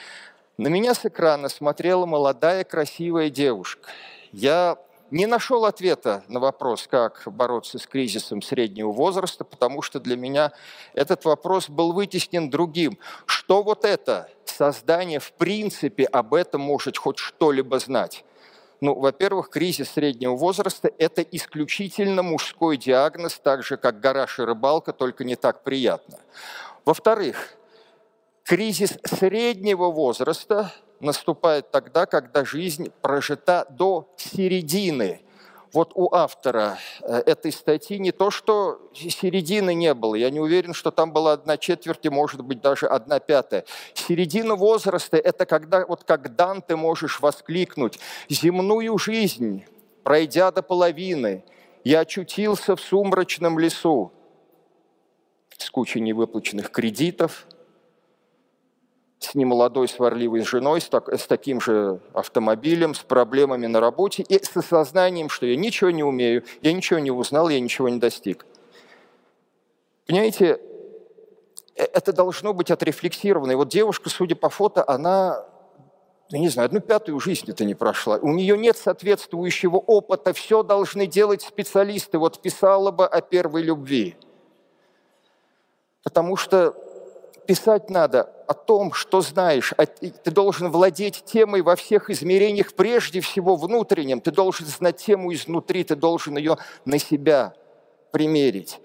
На 0.57 0.69
меня 0.69 0.95
с 0.95 1.05
экрана 1.05 1.49
смотрела 1.49 2.07
молодая 2.07 2.65
красивая 2.65 3.31
девушка. 3.31 3.89
Я 4.33 4.79
не 5.11 5.27
нашел 5.27 5.65
ответа 5.65 6.25
на 6.29 6.41
вопрос, 6.41 6.87
как 6.89 7.23
бороться 7.27 7.79
с 7.79 7.87
кризисом 7.87 8.43
среднего 8.43 8.91
возраста, 8.91 9.45
потому 9.45 9.83
что 9.83 10.01
для 10.01 10.17
меня 10.17 10.53
этот 10.93 11.25
вопрос 11.25 11.69
был 11.69 11.93
вытеснен 11.93 12.51
другим. 12.51 12.99
Что 13.27 13.63
вот 13.63 13.85
это 13.85 14.29
создание 14.45 15.21
в 15.21 15.33
принципе 15.33 16.05
об 16.05 16.35
этом 16.35 16.61
может 16.61 16.99
хоть 16.99 17.19
что-либо 17.19 17.79
знать? 17.79 18.25
Ну, 18.81 18.95
во-первых, 18.95 19.51
кризис 19.51 19.91
среднего 19.91 20.37
возраста– 20.37 20.91
это 20.99 21.23
исключительно 21.23 22.23
мужской 22.23 22.77
диагноз, 22.77 23.41
так 23.43 23.63
же, 23.63 23.77
как 23.77 24.01
гараж 24.01 24.39
и 24.39 24.43
рыбалка, 24.43 24.93
только 24.93 25.25
не 25.25 25.37
так 25.37 25.63
приятно. 25.63 26.19
Во-вторых, 26.85 27.55
кризис 28.43 28.99
среднего 29.05 29.91
возраста 29.91 30.73
наступает 31.01 31.71
тогда, 31.71 32.07
когда 32.07 32.45
жизнь 32.45 32.93
прожита 33.01 33.67
до 33.71 34.09
середины. 34.17 35.21
Вот 35.75 35.91
у 35.97 36.15
автора 36.15 36.79
э, 37.03 37.23
этой 37.27 37.51
статьи 37.51 37.99
не 37.99 38.13
то, 38.13 38.31
что 38.31 38.81
середины 38.95 39.75
не 39.75 39.93
было, 39.93 40.15
я 40.15 40.31
не 40.31 40.39
уверен, 40.39 40.73
что 40.73 40.93
там 40.93 41.13
была 41.13 41.33
одна 41.33 41.57
четверть 41.57 42.07
и, 42.07 42.09
может 42.09 42.43
быть, 42.43 42.61
даже 42.61 42.87
одна 42.87 43.19
пятая. 43.19 43.65
Середина 43.93 44.55
возраста– 44.55 45.17
это 45.19 45.47
когда, 45.47 45.85
вот 45.85 46.05
как 46.05 46.37
Дан 46.37 46.63
ты 46.63 46.77
можешь 46.77 47.19
воскликнуть, 47.19 47.99
земную 48.29 48.97
жизнь, 48.99 49.65
пройдя 50.05 50.53
до 50.53 50.63
половины, 50.63 51.43
я 51.83 52.01
очутился 52.01 52.77
в 52.77 52.81
сумрачном 52.81 53.59
лесу 53.59 54.13
с 55.59 55.69
кучей 55.71 56.01
невыплаченных 56.01 56.71
кредитов– 56.71 57.49
с 59.25 59.35
немолодой 59.35 59.89
сварливой 59.89 60.43
женой, 60.43 60.81
с, 60.81 60.89
так, 60.89 61.09
с 61.09 61.27
таким 61.27 61.61
же 61.61 62.01
автомобилем, 62.13 62.95
с 62.95 63.01
проблемами 63.01 63.67
на 63.67 63.81
работе 63.81 64.23
и 64.23 64.43
с 64.43 64.57
осознанием, 64.57 65.29
что 65.29 65.47
я 65.47 65.57
ничего 65.57 65.91
не 65.91 66.05
умею, 66.05 66.45
я 66.63 66.73
ничего 66.73 66.99
не 66.99 67.11
узнал, 67.11 67.49
я 67.49 67.61
ничего 67.61 67.89
не 67.89 67.99
достиг. 67.99 68.47
Понимаете, 70.07 70.61
э, 71.77 71.85
это 71.85 72.13
должно 72.13 72.53
быть 72.53 72.71
отрефлексировано. 72.71 73.53
И 73.53 73.55
вот 73.55 73.69
девушка, 73.69 74.11
судя 74.11 74.37
по 74.37 74.51
фото, 74.51 74.85
она, 74.87 75.45
я 76.29 76.39
не 76.39 76.49
знаю, 76.49 76.67
одну 76.67 76.81
пятую 76.81 77.19
жизнь 77.21 77.51
это 77.51 77.65
не 77.65 77.75
прошла. 77.75 78.19
У 78.19 78.33
нее 78.33 78.59
нет 78.59 78.77
соответствующего 78.77 79.77
опыта, 79.77 80.33
все 80.35 80.63
должны 80.63 81.07
делать 81.07 81.43
специалисты. 81.43 82.19
Вот 82.19 82.43
писала 82.43 82.91
бы 82.91 83.07
о 83.07 83.21
первой 83.21 83.63
любви. 83.63 84.17
Потому 86.03 86.37
что 86.37 86.75
писать 87.47 87.91
надо 87.91 88.31
о 88.47 88.55
том, 88.55 88.93
что 88.93 89.21
знаешь. 89.21 89.73
А 89.77 89.87
ты 89.87 90.31
должен 90.31 90.71
владеть 90.71 91.25
темой 91.25 91.63
во 91.63 91.77
всех 91.77 92.11
измерениях, 92.11 92.75
прежде 92.75 93.21
всего 93.21 93.57
внутренним. 93.57 94.21
Ты 94.21 94.31
должен 94.31 94.67
знать 94.67 94.97
тему 94.97 95.33
изнутри, 95.33 95.85
ты 95.85 95.97
должен 95.97 96.37
ее 96.37 96.59
на 96.85 96.99
себя 96.99 97.55
примерить. 98.13 98.81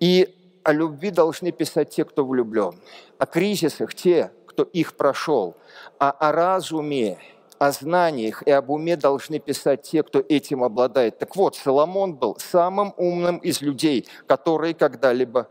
И 0.00 0.34
о 0.62 0.72
любви 0.72 1.10
должны 1.10 1.52
писать 1.52 1.90
те, 1.90 2.04
кто 2.04 2.24
влюблен. 2.24 2.80
О 3.18 3.26
кризисах 3.26 3.94
те, 3.94 4.32
кто 4.46 4.62
их 4.62 4.94
прошел. 4.94 5.56
А 5.98 6.10
о 6.10 6.32
разуме, 6.32 7.18
о 7.58 7.70
знаниях 7.72 8.42
и 8.42 8.50
об 8.50 8.70
уме 8.70 8.96
должны 8.96 9.38
писать 9.38 9.82
те, 9.82 10.02
кто 10.02 10.20
этим 10.20 10.64
обладает. 10.64 11.18
Так 11.18 11.36
вот, 11.36 11.56
Соломон 11.56 12.14
был 12.14 12.36
самым 12.38 12.94
умным 12.96 13.38
из 13.38 13.60
людей, 13.60 14.06
которые 14.26 14.74
когда-либо 14.74 15.48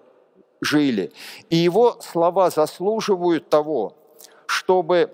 жили. 0.64 1.12
И 1.50 1.58
его 1.58 1.98
слова 2.02 2.50
заслуживают 2.50 3.50
того, 3.50 3.96
чтобы, 4.46 5.14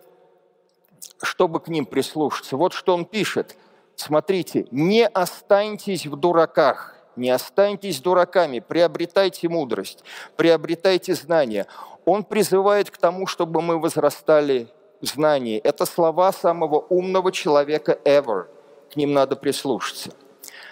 чтобы 1.21 1.59
к 1.59 1.67
ним 1.67 1.85
прислушаться. 1.85 2.57
Вот 2.57 2.73
что 2.73 2.93
он 2.93 3.05
пишет. 3.05 3.55
Смотрите, 3.95 4.67
не 4.71 5.05
останьтесь 5.05 6.05
в 6.05 6.15
дураках, 6.15 6.95
не 7.15 7.29
останьтесь 7.29 7.99
дураками, 7.99 8.59
приобретайте 8.59 9.49
мудрость, 9.49 10.03
приобретайте 10.37 11.13
знания. 11.15 11.65
Он 12.05 12.23
призывает 12.23 12.89
к 12.89 12.97
тому, 12.97 13.27
чтобы 13.27 13.61
мы 13.61 13.77
возрастали 13.77 14.69
в 15.01 15.05
знании. 15.05 15.59
Это 15.59 15.85
слова 15.85 16.31
самого 16.31 16.79
умного 16.89 17.31
человека 17.31 17.99
ever. 18.05 18.45
К 18.91 18.95
ним 18.95 19.13
надо 19.13 19.35
прислушаться. 19.35 20.11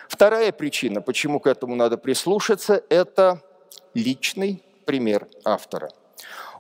Вторая 0.08 0.54
причина, 0.54 1.02
почему 1.02 1.42
к 1.42 1.48
этому 1.48 1.76
надо 1.76 1.98
прислушаться, 1.98 2.82
это 2.90 3.42
личный 3.94 4.64
пример 4.88 5.28
автора. 5.44 5.92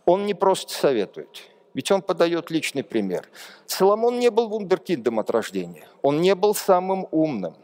Он 0.05 0.27
не 0.27 0.35
просто 0.35 0.73
советует, 0.73 1.43
ведь 1.73 1.91
он 1.91 2.01
подает 2.01 2.51
личный 2.51 2.83
пример. 2.83 3.27
Соломон 3.65 4.19
не 4.19 4.29
был 4.29 4.49
вундеркиндом 4.49 5.19
от 5.19 5.31
рождения, 5.31 5.87
он 6.03 6.21
не 6.21 6.35
был 6.35 6.53
самым 6.53 7.07
умным, 7.09 7.55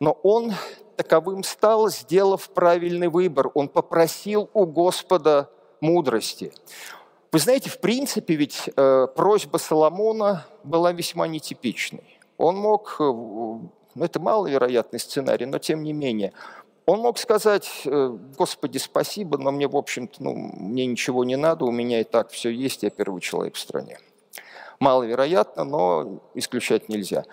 но 0.00 0.12
он 0.22 0.52
таковым 0.96 1.44
стал, 1.44 1.88
сделав 1.88 2.50
правильный 2.50 3.08
выбор. 3.08 3.50
Он 3.54 3.68
попросил 3.68 4.50
у 4.54 4.66
Господа 4.66 5.48
мудрости. 5.80 6.52
Вы 7.32 7.38
знаете, 7.38 7.70
в 7.70 7.78
принципе, 7.80 8.34
ведь 8.34 8.70
э, 8.74 9.06
просьба 9.14 9.58
Соломона 9.58 10.46
была 10.64 10.92
весьма 10.92 11.28
нетипичной. 11.28 12.18
Он 12.38 12.56
мог, 12.56 12.96
э, 12.98 13.02
ну, 13.04 13.70
это 14.04 14.20
маловероятный 14.20 14.98
сценарий, 14.98 15.46
но 15.46 15.58
тем 15.58 15.82
не 15.82 15.92
менее, 15.92 16.32
он 16.86 17.00
мог 17.00 17.18
сказать, 17.18 17.68
э, 17.84 18.16
Господи, 18.38 18.78
спасибо, 18.78 19.38
но 19.38 19.50
мне, 19.50 19.66
в 19.66 19.76
общем-то, 19.76 20.22
ну, 20.22 20.34
мне 20.34 20.86
ничего 20.86 21.24
не 21.24 21.36
надо, 21.36 21.64
у 21.64 21.72
меня 21.72 22.00
и 22.00 22.04
так 22.04 22.30
все 22.30 22.48
есть, 22.48 22.84
я 22.84 22.90
первый 22.90 23.20
человек 23.20 23.56
в 23.56 23.58
стране. 23.58 23.98
Маловероятно, 24.78 25.64
но 25.64 26.22
исключать 26.34 26.88
нельзя. 26.88 27.24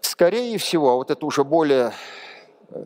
Скорее 0.00 0.56
всего, 0.56 0.92
а 0.92 0.94
вот 0.94 1.10
это 1.10 1.26
уже 1.26 1.44
более 1.44 1.92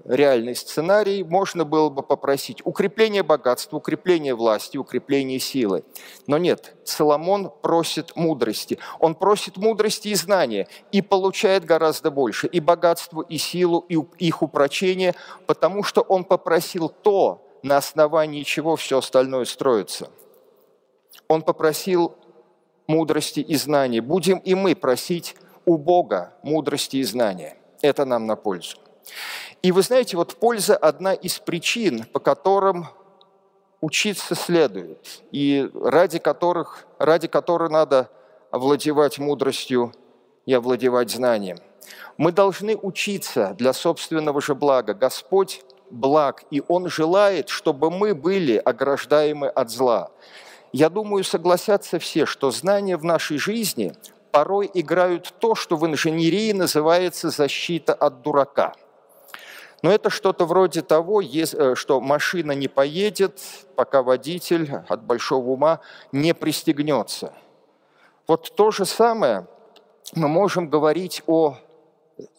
реальный 0.04 0.54
сценарий, 0.54 1.22
можно 1.24 1.64
было 1.64 1.88
бы 1.88 2.02
попросить 2.02 2.60
укрепление 2.64 3.22
богатства, 3.22 3.76
укрепление 3.76 4.34
власти, 4.34 4.76
укрепление 4.76 5.38
силы. 5.38 5.84
Но 6.26 6.38
нет, 6.38 6.74
Соломон 6.84 7.50
просит 7.62 8.14
мудрости. 8.16 8.78
Он 8.98 9.14
просит 9.14 9.56
мудрости 9.56 10.08
и 10.08 10.14
знания, 10.14 10.68
и 10.92 11.02
получает 11.02 11.64
гораздо 11.64 12.10
больше, 12.10 12.46
и 12.46 12.60
богатство, 12.60 13.22
и 13.22 13.38
силу, 13.38 13.84
и 13.88 13.98
их 14.18 14.42
упрочение, 14.42 15.14
потому 15.46 15.82
что 15.82 16.00
он 16.02 16.24
попросил 16.24 16.88
то, 16.88 17.42
на 17.62 17.78
основании 17.78 18.42
чего 18.42 18.76
все 18.76 18.98
остальное 18.98 19.44
строится. 19.44 20.08
Он 21.28 21.42
попросил 21.42 22.14
мудрости 22.86 23.40
и 23.40 23.56
знания. 23.56 24.00
Будем 24.00 24.38
и 24.38 24.54
мы 24.54 24.76
просить 24.76 25.34
у 25.64 25.76
Бога 25.76 26.34
мудрости 26.42 26.98
и 26.98 27.02
знания. 27.02 27.56
Это 27.82 28.04
нам 28.04 28.26
на 28.26 28.36
пользу. 28.36 28.78
И 29.62 29.72
вы 29.72 29.82
знаете, 29.82 30.16
вот 30.16 30.36
польза 30.36 30.76
одна 30.76 31.14
из 31.14 31.38
причин, 31.38 32.04
по 32.04 32.20
которым 32.20 32.86
учиться 33.80 34.34
следует, 34.34 35.22
и 35.32 35.70
ради 35.74 36.18
которых, 36.18 36.86
ради 36.98 37.28
которой 37.28 37.70
надо 37.70 38.10
овладевать 38.50 39.18
мудростью 39.18 39.92
и 40.46 40.54
овладевать 40.54 41.10
знанием. 41.10 41.58
Мы 42.16 42.32
должны 42.32 42.76
учиться 42.76 43.54
для 43.58 43.72
собственного 43.72 44.40
же 44.40 44.54
блага. 44.54 44.94
Господь 44.94 45.62
благ, 45.90 46.44
и 46.50 46.62
Он 46.68 46.88
желает, 46.88 47.48
чтобы 47.48 47.90
мы 47.90 48.14
были 48.14 48.56
ограждаемы 48.56 49.48
от 49.48 49.70
зла. 49.70 50.10
Я 50.72 50.88
думаю, 50.88 51.24
согласятся 51.24 51.98
все, 51.98 52.26
что 52.26 52.50
знания 52.50 52.96
в 52.96 53.04
нашей 53.04 53.38
жизни 53.38 53.92
порой 54.30 54.70
играют 54.74 55.32
то, 55.38 55.54
что 55.54 55.76
в 55.76 55.86
инженерии 55.86 56.52
называется 56.52 57.30
защита 57.30 57.94
от 57.94 58.22
дурака. 58.22 58.74
Но 59.86 59.92
это 59.92 60.10
что-то 60.10 60.46
вроде 60.46 60.82
того, 60.82 61.22
э, 61.22 61.76
что 61.76 62.00
машина 62.00 62.50
не 62.50 62.66
поедет, 62.66 63.40
пока 63.76 64.02
водитель 64.02 64.68
от 64.88 65.04
большого 65.04 65.50
ума 65.50 65.78
не 66.10 66.34
пристегнется. 66.34 67.32
Вот 68.26 68.52
то 68.56 68.72
же 68.72 68.84
самое 68.84 69.46
мы 70.16 70.26
можем 70.26 70.68
говорить 70.68 71.22
о 71.28 71.58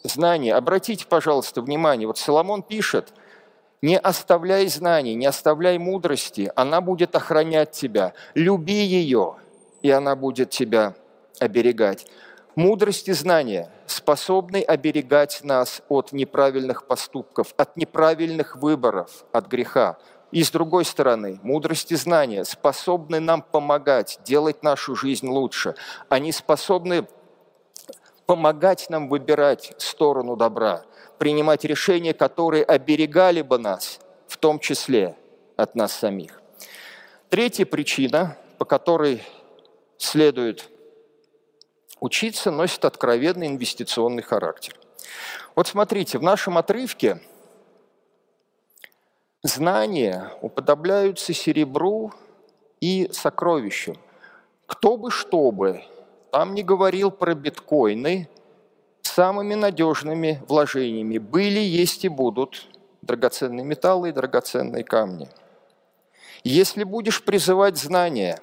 знании. 0.03 0.51
Обратите, 0.51 1.05
пожалуйста, 1.07 1.62
внимание, 1.62 2.05
вот 2.05 2.17
Соломон 2.17 2.63
пишет, 2.63 3.13
не 3.81 3.97
оставляй 3.97 4.67
знаний, 4.67 5.15
не 5.15 5.25
оставляй 5.25 5.77
мудрости, 5.77 6.51
она 6.53 6.81
будет 6.81 7.15
охранять 7.15 7.71
тебя. 7.71 8.12
Люби 8.33 8.83
ее, 8.83 9.38
и 9.81 9.89
она 9.89 10.17
будет 10.17 10.49
тебя 10.49 10.95
оберегать. 11.39 12.07
Мудрость 12.57 13.07
и 13.07 13.13
знания 13.13 13.69
способны 13.85 14.63
оберегать 14.63 15.41
нас 15.43 15.83
от 15.89 16.11
неправильных 16.11 16.87
поступков, 16.87 17.53
от 17.55 17.77
неправильных 17.77 18.55
выборов, 18.55 19.25
от 19.31 19.45
греха. 19.45 19.99
И 20.31 20.43
с 20.43 20.49
другой 20.49 20.83
стороны, 20.83 21.39
мудрость 21.43 21.91
и 21.91 21.95
знания 21.95 22.43
способны 22.45 23.19
нам 23.19 23.43
помогать 23.43 24.19
делать 24.23 24.63
нашу 24.63 24.95
жизнь 24.95 25.27
лучше. 25.27 25.75
Они 26.09 26.31
способны 26.31 27.07
помогать 28.25 28.89
нам 28.89 29.07
выбирать 29.07 29.75
сторону 29.77 30.35
добра, 30.35 30.81
принимать 31.19 31.63
решения, 31.63 32.15
которые 32.15 32.63
оберегали 32.63 33.43
бы 33.43 33.59
нас, 33.59 33.99
в 34.27 34.37
том 34.37 34.57
числе 34.57 35.15
от 35.57 35.75
нас 35.75 35.93
самих. 35.93 36.41
Третья 37.29 37.67
причина, 37.67 38.35
по 38.57 38.65
которой 38.65 39.21
следует 39.99 40.71
учиться, 41.99 42.51
носит 42.51 42.86
откровенный 42.86 43.47
инвестиционный 43.47 44.23
характер. 44.23 44.75
Вот 45.55 45.67
смотрите, 45.67 46.17
в 46.17 46.23
нашем 46.23 46.57
отрывке 46.57 47.21
знания 49.43 50.31
уподобляются 50.41 51.33
серебру 51.33 52.13
и 52.79 53.10
сокровищу. 53.12 53.97
Кто 54.65 54.97
бы 54.97 55.10
что 55.12 55.51
бы 55.51 55.83
там 56.31 56.53
не 56.53 56.63
говорил 56.63 57.10
про 57.10 57.33
биткоины, 57.33 58.29
самыми 59.01 59.55
надежными 59.55 60.43
вложениями 60.47 61.17
были, 61.17 61.60
есть 61.60 62.05
и 62.05 62.10
будут 62.10 62.67
драгоценные 63.01 63.65
металлы 63.65 64.10
и 64.10 64.12
драгоценные 64.12 64.83
камни. 64.83 65.29
Если 66.43 66.83
будешь 66.83 67.23
призывать 67.23 67.77
знания 67.77 68.39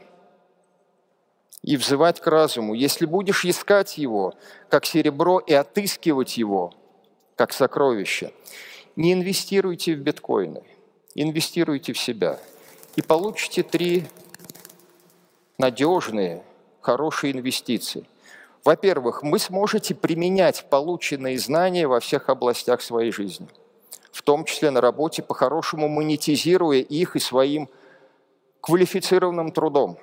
и 1.64 1.78
взывать 1.78 2.20
к 2.20 2.26
разуму, 2.26 2.74
если 2.74 3.06
будешь 3.06 3.44
искать 3.46 3.96
его, 3.96 4.34
как 4.68 4.84
серебро, 4.84 5.38
и 5.38 5.54
отыскивать 5.54 6.36
его, 6.36 6.74
как 7.36 7.54
сокровище, 7.54 8.32
не 8.96 9.14
инвестируйте 9.14 9.94
в 9.94 10.00
биткоины, 10.00 10.62
инвестируйте 11.14 11.94
в 11.94 11.98
себя. 11.98 12.38
И 12.96 13.02
получите 13.02 13.62
три 13.62 14.04
надежные, 15.56 16.44
хорошие 16.82 17.32
инвестиции. 17.32 18.04
Во-первых, 18.62 19.22
вы 19.22 19.38
сможете 19.38 19.94
применять 19.94 20.66
полученные 20.68 21.38
знания 21.38 21.86
во 21.86 21.98
всех 22.00 22.28
областях 22.28 22.82
своей 22.82 23.10
жизни, 23.10 23.48
в 24.12 24.20
том 24.20 24.44
числе 24.44 24.70
на 24.70 24.82
работе, 24.82 25.22
по-хорошему 25.22 25.88
монетизируя 25.88 26.80
их 26.80 27.16
и 27.16 27.20
своим 27.20 27.70
квалифицированным 28.60 29.50
трудом, 29.50 29.98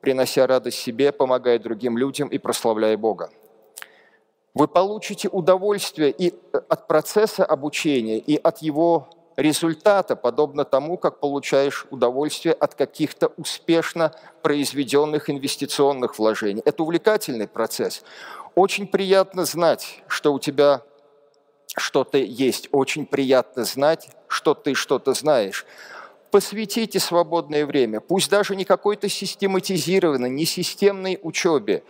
принося 0.00 0.46
радость 0.46 0.78
себе, 0.78 1.12
помогая 1.12 1.58
другим 1.58 1.98
людям 1.98 2.28
и 2.28 2.38
прославляя 2.38 2.96
Бога. 2.96 3.30
Вы 4.54 4.66
получите 4.66 5.28
удовольствие 5.28 6.10
и 6.10 6.34
от 6.68 6.86
процесса 6.88 7.44
обучения, 7.44 8.18
и 8.18 8.36
от 8.36 8.58
его 8.58 9.08
результата, 9.36 10.16
подобно 10.16 10.64
тому, 10.64 10.96
как 10.96 11.20
получаешь 11.20 11.86
удовольствие 11.90 12.52
от 12.52 12.74
каких-то 12.74 13.28
успешно 13.36 14.12
произведенных 14.42 15.30
инвестиционных 15.30 16.18
вложений. 16.18 16.62
Это 16.64 16.82
увлекательный 16.82 17.46
процесс. 17.48 18.02
Очень 18.54 18.86
приятно 18.86 19.44
знать, 19.44 20.02
что 20.08 20.32
у 20.34 20.38
тебя 20.38 20.82
что-то 21.76 22.18
есть. 22.18 22.68
Очень 22.72 23.06
приятно 23.06 23.64
знать, 23.64 24.10
что 24.26 24.54
ты 24.54 24.74
что-то 24.74 25.14
знаешь. 25.14 25.64
Посвятите 26.30 27.00
свободное 27.00 27.66
время, 27.66 28.00
пусть 28.00 28.30
даже 28.30 28.54
не 28.54 28.64
какой-то 28.64 29.08
систематизированной, 29.08 30.30
не 30.30 30.44
системной 30.44 31.18
учебе, 31.22 31.82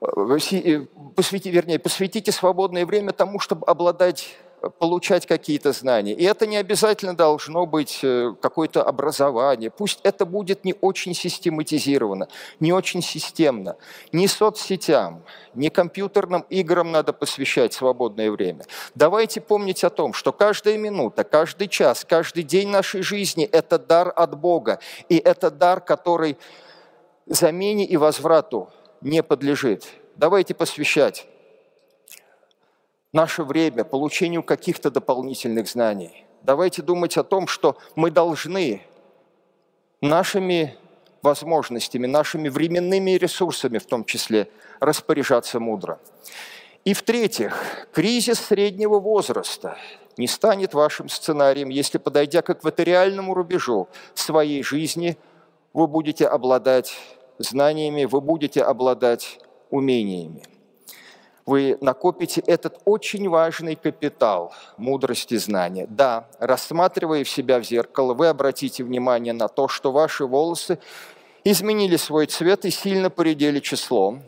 э, 0.00 0.06
э, 0.06 0.86
посвятите, 1.14 1.50
вернее, 1.50 1.78
посвятите 1.78 2.32
свободное 2.32 2.86
время 2.86 3.12
тому, 3.12 3.38
чтобы 3.38 3.66
обладать 3.66 4.36
получать 4.70 5.26
какие-то 5.26 5.72
знания. 5.72 6.12
И 6.12 6.24
это 6.24 6.46
не 6.46 6.56
обязательно 6.56 7.16
должно 7.16 7.66
быть 7.66 8.00
э, 8.02 8.34
какое-то 8.40 8.82
образование. 8.82 9.70
Пусть 9.70 10.00
это 10.02 10.24
будет 10.26 10.64
не 10.64 10.74
очень 10.80 11.14
систематизировано, 11.14 12.28
не 12.60 12.72
очень 12.72 13.02
системно. 13.02 13.76
Не 14.12 14.28
соцсетям, 14.28 15.22
не 15.54 15.70
компьютерным 15.70 16.44
играм 16.50 16.90
надо 16.90 17.12
посвящать 17.12 17.72
свободное 17.72 18.30
время. 18.30 18.64
Давайте 18.94 19.40
помнить 19.40 19.84
о 19.84 19.90
том, 19.90 20.12
что 20.12 20.32
каждая 20.32 20.78
минута, 20.78 21.24
каждый 21.24 21.68
час, 21.68 22.04
каждый 22.08 22.42
день 22.42 22.68
нашей 22.68 23.02
жизни– 23.02 23.44
это 23.52 23.78
дар 23.78 24.12
от 24.14 24.38
Бога. 24.38 24.78
И 25.08 25.16
это 25.16 25.50
дар, 25.50 25.80
который 25.80 26.36
замене 27.26 27.84
и 27.84 27.96
возврату 27.96 28.70
не 29.00 29.22
подлежит. 29.22 29.86
Давайте 30.16 30.54
посвящать 30.54 31.26
наше 33.16 33.44
время 33.44 33.82
получению 33.84 34.42
каких-то 34.42 34.90
дополнительных 34.90 35.68
знаний. 35.68 36.26
Давайте 36.42 36.82
думать 36.82 37.16
о 37.16 37.24
том, 37.24 37.46
что 37.48 37.76
мы 37.96 38.10
должны 38.10 38.82
нашими 40.02 40.76
возможностями, 41.22 42.06
нашими 42.06 42.48
временными 42.50 43.12
ресурсами 43.12 43.78
в 43.78 43.86
том 43.86 44.04
числе 44.04 44.48
распоряжаться 44.80 45.58
мудро. 45.58 45.98
И 46.84 46.92
в-третьих, 46.92 47.88
кризис 47.90 48.38
среднего 48.38 49.00
возраста 49.00 49.78
не 50.18 50.28
станет 50.28 50.74
вашим 50.74 51.08
сценарием, 51.08 51.70
если, 51.70 51.98
подойдя 51.98 52.42
к 52.42 52.50
экваториальному 52.50 53.32
рубежу 53.32 53.88
своей 54.14 54.62
жизни, 54.62 55.16
вы 55.72 55.86
будете 55.86 56.28
обладать 56.28 56.94
знаниями, 57.38 58.04
вы 58.04 58.20
будете 58.20 58.62
обладать 58.62 59.40
умениями 59.70 60.42
вы 61.46 61.78
накопите 61.80 62.40
этот 62.40 62.80
очень 62.84 63.28
важный 63.28 63.76
капитал 63.76 64.52
мудрости 64.76 65.36
знания. 65.36 65.86
Да, 65.88 66.28
рассматривая 66.40 67.22
в 67.22 67.30
себя 67.30 67.60
в 67.60 67.64
зеркало, 67.64 68.14
вы 68.14 68.26
обратите 68.26 68.82
внимание 68.82 69.32
на 69.32 69.46
то, 69.46 69.68
что 69.68 69.92
ваши 69.92 70.26
волосы 70.26 70.80
изменили 71.44 71.96
свой 71.96 72.26
цвет 72.26 72.64
и 72.64 72.70
сильно 72.70 73.10
поредели 73.10 73.60
числом. 73.60 74.22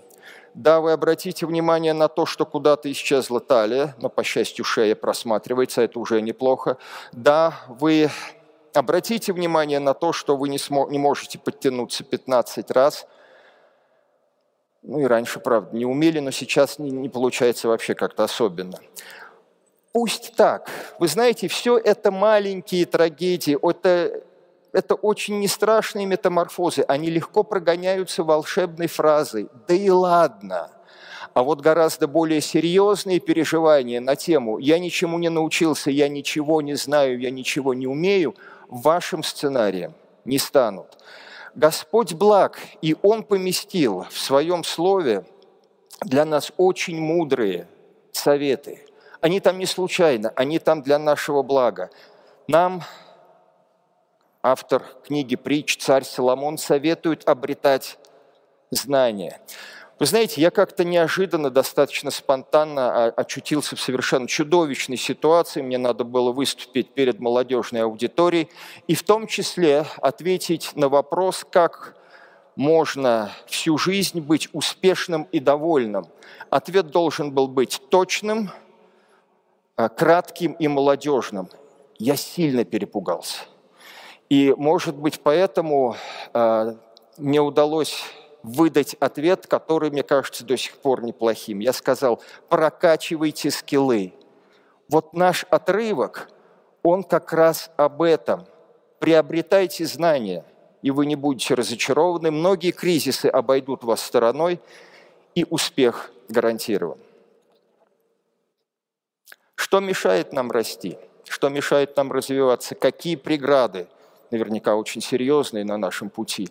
Да, 0.54 0.80
вы 0.80 0.92
обратите 0.92 1.44
внимание 1.44 1.92
на 1.92 2.08
то, 2.08 2.24
что 2.24 2.46
куда-то 2.46 2.90
исчезла 2.90 3.40
талия, 3.40 3.96
но, 4.00 4.08
по 4.08 4.22
счастью, 4.22 4.64
шея 4.64 4.94
просматривается, 4.94 5.82
это 5.82 5.98
уже 5.98 6.22
неплохо. 6.22 6.78
Да, 7.12 7.60
вы 7.68 8.10
обратите 8.74 9.32
внимание 9.32 9.80
на 9.80 9.92
то, 9.92 10.12
что 10.12 10.36
вы 10.36 10.48
не, 10.48 10.56
смо- 10.56 10.88
не 10.90 10.98
можете 10.98 11.38
подтянуться 11.38 12.04
15 12.04 12.70
раз– 12.70 13.06
ну 14.82 15.00
и 15.00 15.04
раньше, 15.04 15.40
правда, 15.40 15.76
не 15.76 15.84
умели, 15.84 16.18
но 16.20 16.30
сейчас 16.30 16.78
не, 16.78 16.90
не 16.90 17.08
получается 17.08 17.68
вообще 17.68 17.94
как-то 17.94 18.24
особенно. 18.24 18.78
Пусть 19.92 20.34
так. 20.36 20.68
Вы 20.98 21.08
знаете, 21.08 21.48
все 21.48 21.78
это 21.78 22.10
маленькие 22.10 22.86
трагедии, 22.86 23.58
это, 23.68 24.22
это 24.72 24.94
очень 24.94 25.40
не 25.40 25.48
страшные 25.48 26.06
метаморфозы. 26.06 26.82
Они 26.82 27.10
легко 27.10 27.42
прогоняются 27.42 28.22
волшебной 28.22 28.86
фразой 28.86 29.48
«да 29.66 29.74
и 29.74 29.90
ладно». 29.90 30.70
А 31.34 31.42
вот 31.42 31.60
гораздо 31.60 32.08
более 32.08 32.40
серьезные 32.40 33.20
переживания 33.20 34.00
на 34.00 34.16
тему 34.16 34.58
«я 34.58 34.78
ничему 34.78 35.18
не 35.18 35.28
научился, 35.28 35.90
я 35.90 36.08
ничего 36.08 36.62
не 36.62 36.74
знаю, 36.74 37.18
я 37.18 37.30
ничего 37.30 37.74
не 37.74 37.86
умею» 37.86 38.34
вашим 38.68 39.22
сценарием 39.22 39.94
не 40.24 40.38
станут. 40.38 40.98
Господь 41.58 42.12
благ, 42.12 42.60
и 42.82 42.94
Он 43.02 43.24
поместил 43.24 44.06
в 44.10 44.16
Своем 44.16 44.62
Слове 44.62 45.26
для 46.02 46.24
нас 46.24 46.52
очень 46.56 47.00
мудрые 47.00 47.66
советы. 48.12 48.86
Они 49.20 49.40
там 49.40 49.58
не 49.58 49.66
случайно, 49.66 50.32
они 50.36 50.60
там 50.60 50.82
для 50.82 51.00
нашего 51.00 51.42
блага. 51.42 51.90
Нам 52.46 52.84
автор 54.40 54.84
книги 55.04 55.34
«Притч» 55.34 55.78
царь 55.78 56.04
Соломон 56.04 56.58
советует 56.58 57.28
обретать 57.28 57.98
знания. 58.70 59.40
Вы 59.98 60.06
знаете, 60.06 60.40
я 60.40 60.52
как-то 60.52 60.84
неожиданно, 60.84 61.50
достаточно 61.50 62.12
спонтанно 62.12 63.06
очутился 63.06 63.74
в 63.74 63.80
совершенно 63.80 64.28
чудовищной 64.28 64.96
ситуации. 64.96 65.60
Мне 65.60 65.76
надо 65.76 66.04
было 66.04 66.30
выступить 66.30 66.94
перед 66.94 67.18
молодежной 67.18 67.82
аудиторией 67.82 68.48
и 68.86 68.94
в 68.94 69.02
том 69.02 69.26
числе 69.26 69.86
ответить 70.00 70.70
на 70.76 70.88
вопрос, 70.88 71.44
как 71.50 71.96
можно 72.54 73.32
всю 73.46 73.76
жизнь 73.76 74.20
быть 74.20 74.48
успешным 74.52 75.24
и 75.32 75.40
довольным. 75.40 76.06
Ответ 76.48 76.90
должен 76.90 77.32
был 77.32 77.48
быть 77.48 77.82
точным, 77.90 78.52
а, 79.74 79.88
кратким 79.88 80.52
и 80.52 80.68
молодежным. 80.68 81.48
Я 81.98 82.14
сильно 82.14 82.64
перепугался. 82.64 83.40
И, 84.28 84.54
может 84.56 84.94
быть, 84.94 85.20
поэтому 85.20 85.96
а, 86.32 86.76
мне 87.16 87.40
удалось 87.40 88.04
выдать 88.42 88.94
ответ, 89.00 89.46
который, 89.46 89.90
мне 89.90 90.02
кажется, 90.02 90.44
до 90.44 90.56
сих 90.56 90.76
пор 90.78 91.02
неплохим. 91.02 91.58
Я 91.58 91.72
сказал, 91.72 92.22
прокачивайте 92.48 93.50
скиллы. 93.50 94.12
Вот 94.88 95.12
наш 95.12 95.44
отрывок, 95.50 96.28
он 96.82 97.02
как 97.02 97.32
раз 97.32 97.70
об 97.76 98.02
этом. 98.02 98.46
Приобретайте 98.98 99.84
знания, 99.84 100.44
и 100.82 100.90
вы 100.90 101.06
не 101.06 101.16
будете 101.16 101.54
разочарованы. 101.54 102.30
Многие 102.30 102.70
кризисы 102.72 103.26
обойдут 103.26 103.84
вас 103.84 104.00
стороной, 104.00 104.60
и 105.34 105.46
успех 105.50 106.10
гарантирован. 106.28 106.98
Что 109.54 109.78
мешает 109.78 110.32
нам 110.32 110.50
расти? 110.50 110.98
Что 111.28 111.48
мешает 111.48 111.96
нам 111.96 112.10
развиваться? 112.10 112.74
Какие 112.74 113.16
преграды– 113.16 113.86
наверняка 114.30 114.76
очень 114.76 115.00
серьезные 115.00 115.64
на 115.64 115.76
нашем 115.76 116.10
пути. 116.10 116.48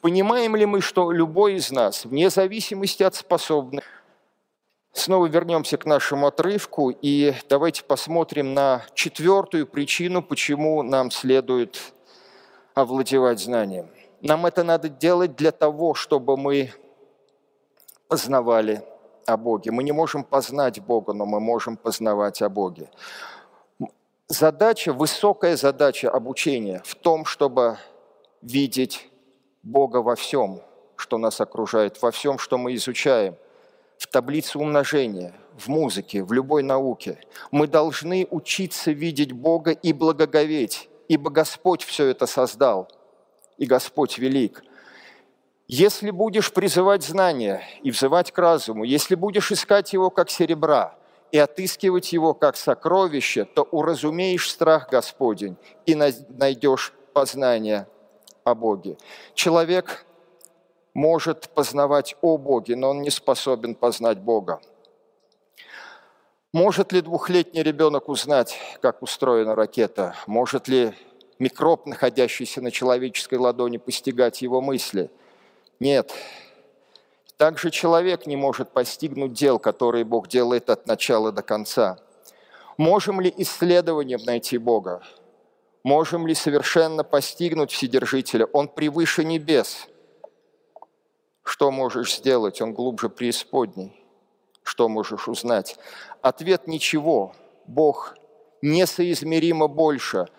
Понимаем 0.00 0.56
ли 0.56 0.66
мы, 0.66 0.80
что 0.80 1.10
любой 1.10 1.54
из 1.54 1.70
нас, 1.70 2.04
вне 2.04 2.30
зависимости 2.30 3.02
от 3.02 3.14
способностей, 3.14 3.86
Снова 4.92 5.26
вернемся 5.26 5.76
к 5.76 5.86
нашему 5.86 6.26
отрывку 6.26 6.90
и 6.90 7.32
давайте 7.48 7.84
посмотрим 7.84 8.54
на 8.54 8.82
четвертую 8.94 9.66
причину, 9.68 10.20
почему 10.20 10.82
нам 10.82 11.12
следует 11.12 11.92
овладевать 12.74 13.38
знанием. 13.38 13.88
Нам 14.20 14.46
это 14.46 14.64
надо 14.64 14.88
делать 14.88 15.36
для 15.36 15.52
того, 15.52 15.94
чтобы 15.94 16.36
мы 16.36 16.72
познавали 18.08 18.82
о 19.26 19.36
Боге. 19.36 19.70
Мы 19.70 19.84
не 19.84 19.92
можем 19.92 20.24
познать 20.24 20.80
Бога, 20.80 21.12
но 21.12 21.24
мы 21.24 21.38
можем 21.38 21.76
познавать 21.76 22.42
о 22.42 22.48
Боге 22.48 22.90
задача, 24.30 24.92
высокая 24.92 25.56
задача 25.56 26.08
обучения 26.08 26.80
в 26.84 26.94
том, 26.94 27.24
чтобы 27.24 27.78
видеть 28.40 29.08
Бога 29.62 29.98
во 29.98 30.14
всем, 30.14 30.62
что 30.96 31.18
нас 31.18 31.40
окружает, 31.40 32.00
во 32.00 32.12
всем, 32.12 32.38
что 32.38 32.56
мы 32.56 32.74
изучаем, 32.76 33.34
в 33.98 34.06
таблице 34.06 34.58
умножения, 34.58 35.34
в 35.58 35.68
музыке, 35.68 36.22
в 36.22 36.32
любой 36.32 36.62
науке. 36.62 37.18
Мы 37.50 37.66
должны 37.66 38.26
учиться 38.30 38.92
видеть 38.92 39.32
Бога 39.32 39.72
и 39.72 39.92
благоговеть, 39.92 40.88
ибо 41.08 41.30
Господь 41.30 41.82
все 41.82 42.06
это 42.06 42.26
создал, 42.26 42.88
и 43.58 43.66
Господь 43.66 44.16
велик. 44.16 44.62
Если 45.66 46.10
будешь 46.10 46.52
призывать 46.52 47.02
знания 47.02 47.62
и 47.82 47.90
взывать 47.90 48.30
к 48.30 48.38
разуму, 48.38 48.84
если 48.84 49.16
будешь 49.16 49.50
искать 49.50 49.92
его 49.92 50.08
как 50.10 50.30
серебра– 50.30 50.94
и 51.32 51.38
отыскивать 51.38 52.12
его 52.12 52.34
как 52.34 52.56
сокровище, 52.56 53.44
то 53.44 53.62
уразумеешь 53.62 54.50
страх 54.50 54.90
Господень 54.90 55.56
и 55.86 55.94
найдешь 55.94 56.92
познание 57.12 57.86
о 58.44 58.54
Боге. 58.54 58.96
Человек 59.34 60.04
может 60.94 61.48
познавать 61.50 62.16
о 62.20 62.36
Боге, 62.36 62.76
но 62.76 62.90
он 62.90 63.02
не 63.02 63.10
способен 63.10 63.74
познать 63.74 64.18
Бога. 64.18 64.60
Может 66.52 66.92
ли 66.92 67.00
двухлетний 67.00 67.62
ребенок 67.62 68.08
узнать, 68.08 68.58
как 68.82 69.02
устроена 69.02 69.54
ракета? 69.54 70.16
Может 70.26 70.66
ли 70.66 70.92
микроб, 71.38 71.86
находящийся 71.86 72.60
на 72.60 72.72
человеческой 72.72 73.38
ладони, 73.38 73.76
постигать 73.76 74.42
его 74.42 74.60
мысли? 74.60 75.10
Нет, 75.78 76.12
также 77.40 77.70
человек 77.70 78.26
не 78.26 78.36
может 78.36 78.70
постигнуть 78.70 79.32
дел, 79.32 79.58
которые 79.58 80.04
Бог 80.04 80.28
делает 80.28 80.68
от 80.68 80.86
начала 80.86 81.32
до 81.32 81.40
конца. 81.40 81.98
Можем 82.76 83.18
ли 83.18 83.32
исследованием 83.34 84.20
найти 84.26 84.58
Бога? 84.58 85.02
Можем 85.82 86.26
ли 86.26 86.34
совершенно 86.34 87.02
постигнуть 87.02 87.72
Вседержителя? 87.72 88.44
Он 88.52 88.68
превыше 88.68 89.24
небес. 89.24 89.88
Что 91.42 91.70
можешь 91.70 92.14
сделать? 92.14 92.60
Он 92.60 92.74
глубже 92.74 93.08
преисподней. 93.08 93.98
Что 94.62 94.90
можешь 94.90 95.26
узнать? 95.26 95.78
Ответ– 96.20 96.66
ничего. 96.66 97.34
Бог 97.66 98.16
несоизмеримо 98.60 99.66
больше– 99.66 100.26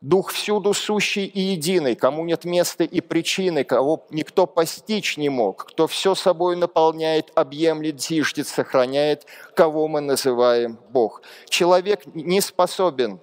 Дух 0.00 0.32
всюду 0.32 0.72
сущий 0.72 1.26
и 1.26 1.40
единый, 1.40 1.94
кому 1.94 2.24
нет 2.24 2.46
места 2.46 2.84
и 2.84 3.02
причины, 3.02 3.64
кого 3.64 4.06
никто 4.08 4.46
постичь 4.46 5.18
не 5.18 5.28
мог, 5.28 5.66
кто 5.66 5.86
все 5.86 6.14
собой 6.14 6.56
наполняет, 6.56 7.30
объемлет, 7.34 8.00
зиждет, 8.00 8.48
сохраняет, 8.48 9.26
кого 9.54 9.88
мы 9.88 10.00
называем 10.00 10.78
Бог. 10.88 11.20
Человек 11.50 12.06
не 12.14 12.40
способен 12.40 13.20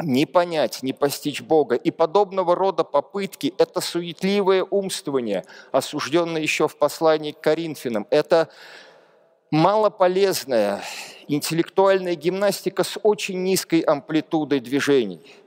не 0.00 0.26
понять, 0.26 0.82
не 0.82 0.92
постичь 0.92 1.40
Бога. 1.40 1.76
И 1.76 1.90
подобного 1.90 2.54
рода 2.54 2.84
попытки– 2.84 3.54
это 3.58 3.80
суетливое 3.80 4.64
умствование, 4.64 5.44
осужденное 5.72 6.42
еще 6.42 6.68
в 6.68 6.76
послании 6.76 7.32
к 7.32 7.40
Коринфянам. 7.40 8.06
Это 8.10 8.48
малополезная 9.54 10.82
интеллектуальная 11.28 12.14
гимнастика 12.14 12.84
с 12.84 12.98
очень 13.02 13.42
низкой 13.42 13.80
амплитудой 13.80 14.60
движений– 14.60 15.34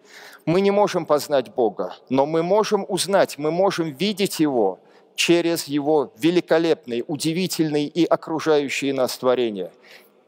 мы 0.47 0.61
не 0.61 0.71
можем 0.71 1.05
познать 1.05 1.53
Бога, 1.53 1.97
но 2.07 2.25
мы 2.25 2.41
можем 2.41 2.85
узнать, 2.87 3.37
мы 3.37 3.51
можем 3.51 3.91
видеть 3.91 4.39
Его 4.39 4.79
через 5.13 5.65
Его 5.65 6.13
великолепные, 6.17 7.03
удивительные 7.05 7.87
и 7.87 8.05
окружающие 8.05 8.93
нас 8.93 9.17
творения. 9.17 9.73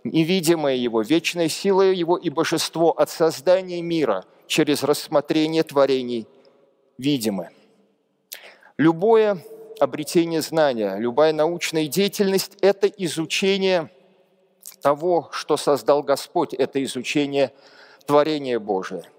Невидимая 0.04 0.76
Его, 0.76 1.04
вечная 1.04 1.48
сила 1.48 1.84
Его 1.84 2.18
и 2.18 2.30
божество 2.30 2.92
от 2.92 3.10
создания 3.10 3.82
мира 3.82 4.26
через 4.46 4.84
рассмотрение 4.84 5.64
творений 5.64 6.28
видимы. 6.98 7.52
Любое 8.78 9.42
обретение 9.82 10.42
знания, 10.42 10.96
любая 10.98 11.34
научная 11.34 11.88
деятельность– 11.88 12.58
это 12.62 12.88
изучение 12.88 13.92
того, 14.82 15.30
что 15.32 15.58
создал 15.58 16.04
Господь, 16.04 16.54
это 16.54 16.84
изучение 16.84 17.54
творения 18.06 18.60
Божия– 18.60 19.04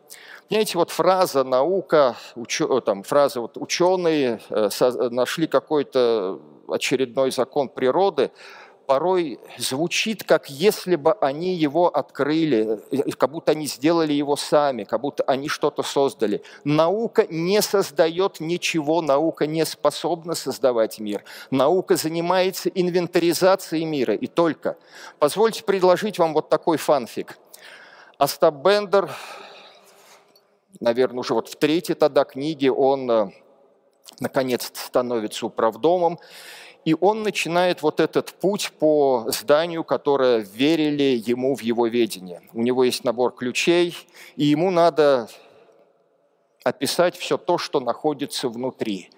знаете, 0.51 0.79
вот 0.79 0.91
фраза 0.91 1.45
«наука», 1.45 2.17
учё, 2.35 2.79
э, 2.79 2.81
там, 2.81 3.05
фраза 3.05 3.41
вот 3.41 3.57
«ученые 3.57 4.41
э, 4.51 4.69
нашли 5.11 5.47
какой-то 5.47 6.41
очередной 6.67 7.31
закон 7.31 7.69
природы», 7.69 8.33
порой 8.91 9.39
звучит, 9.57 10.25
как 10.25 10.51
если 10.51 10.97
бы 10.97 11.13
они 11.21 11.55
его 11.55 11.87
открыли, 11.87 12.81
э, 12.91 13.13
как 13.13 13.31
будто 13.31 13.53
они 13.53 13.69
сделали 13.69 14.13
его 14.13 14.35
сами, 14.35 14.83
как 14.83 15.01
будто 15.01 15.23
они 15.29 15.49
что-то 15.49 15.85
создали. 15.85 16.43
Наука 16.65 17.25
не 17.31 17.63
создает 17.63 18.41
ничего, 18.41 19.01
наука 19.01 19.47
не 19.47 19.65
способна 19.65 20.35
создавать 20.35 20.99
мир. 20.99 21.23
Наука 21.53 21.95
занимается 21.95 22.69
инвентаризацией 22.69 23.85
мира 23.85 24.17
и 24.17 24.27
только. 24.27 24.77
Позвольте 25.21 25.63
предложить 25.63 26.19
вам 26.19 26.35
вот 26.35 26.49
такой 26.49 26.77
фанфик. 26.77 27.39
Остап 28.19 28.55
Бендер 28.55 29.09
наверное, 30.81 31.21
уже 31.21 31.35
вот 31.35 31.49
в 31.49 31.55
третьей 31.55 31.95
тогда 31.95 32.25
книге 32.25 32.73
он 32.73 33.09
э, 33.09 33.31
наконец 34.19 34.71
становится 34.75 35.47
управдомом, 35.47 36.19
и 36.85 36.97
он 36.99 37.23
начинает 37.23 37.83
вот 37.83 38.01
этот 38.01 38.33
путь 38.33 38.73
по 38.79 39.27
зданию, 39.29 39.85
которое 39.85 40.41
верили 40.41 41.23
ему 41.25 41.55
в 41.55 41.61
его 41.61 41.87
ведение. 41.87 42.43
У 42.53 42.63
него 42.63 42.85
есть 42.85 43.05
набор 43.05 43.33
ключей, 43.35 43.97
и 44.37 44.45
ему 44.45 44.71
надо 44.71 45.29
описать 46.65 47.17
все 47.17 47.37
то, 47.39 47.59
что 47.59 47.81
находится 47.81 48.49
внутри 48.49 49.11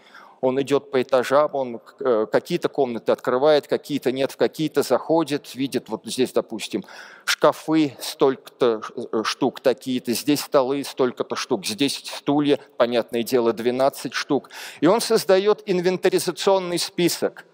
он 0.42 0.60
идет 0.60 0.90
по 0.90 1.00
этажам, 1.00 1.50
он 1.52 1.80
э, 2.00 2.26
какие-то 2.30 2.68
комнаты 2.68 3.12
открывает, 3.12 3.68
какие-то 3.68 4.10
нет, 4.10 4.32
в 4.32 4.36
какие-то 4.36 4.82
заходит, 4.82 5.54
видит, 5.54 5.88
вот 5.88 6.04
здесь, 6.04 6.32
допустим, 6.32 6.84
шкафы, 7.24 7.96
столько-то 8.00 8.82
э, 8.96 9.22
штук 9.22 9.60
такие-то, 9.60 10.12
здесь 10.12 10.40
столы, 10.40 10.82
столько-то 10.82 11.36
штук, 11.36 11.64
здесь 11.64 12.02
стулья, 12.04 12.58
понятное 12.76 13.22
дело, 13.22 13.52
12 13.52 14.12
штук. 14.12 14.50
И 14.80 14.86
он 14.88 15.00
создает 15.00 15.62
инвентаризационный 15.64 16.80
список. 16.80 17.46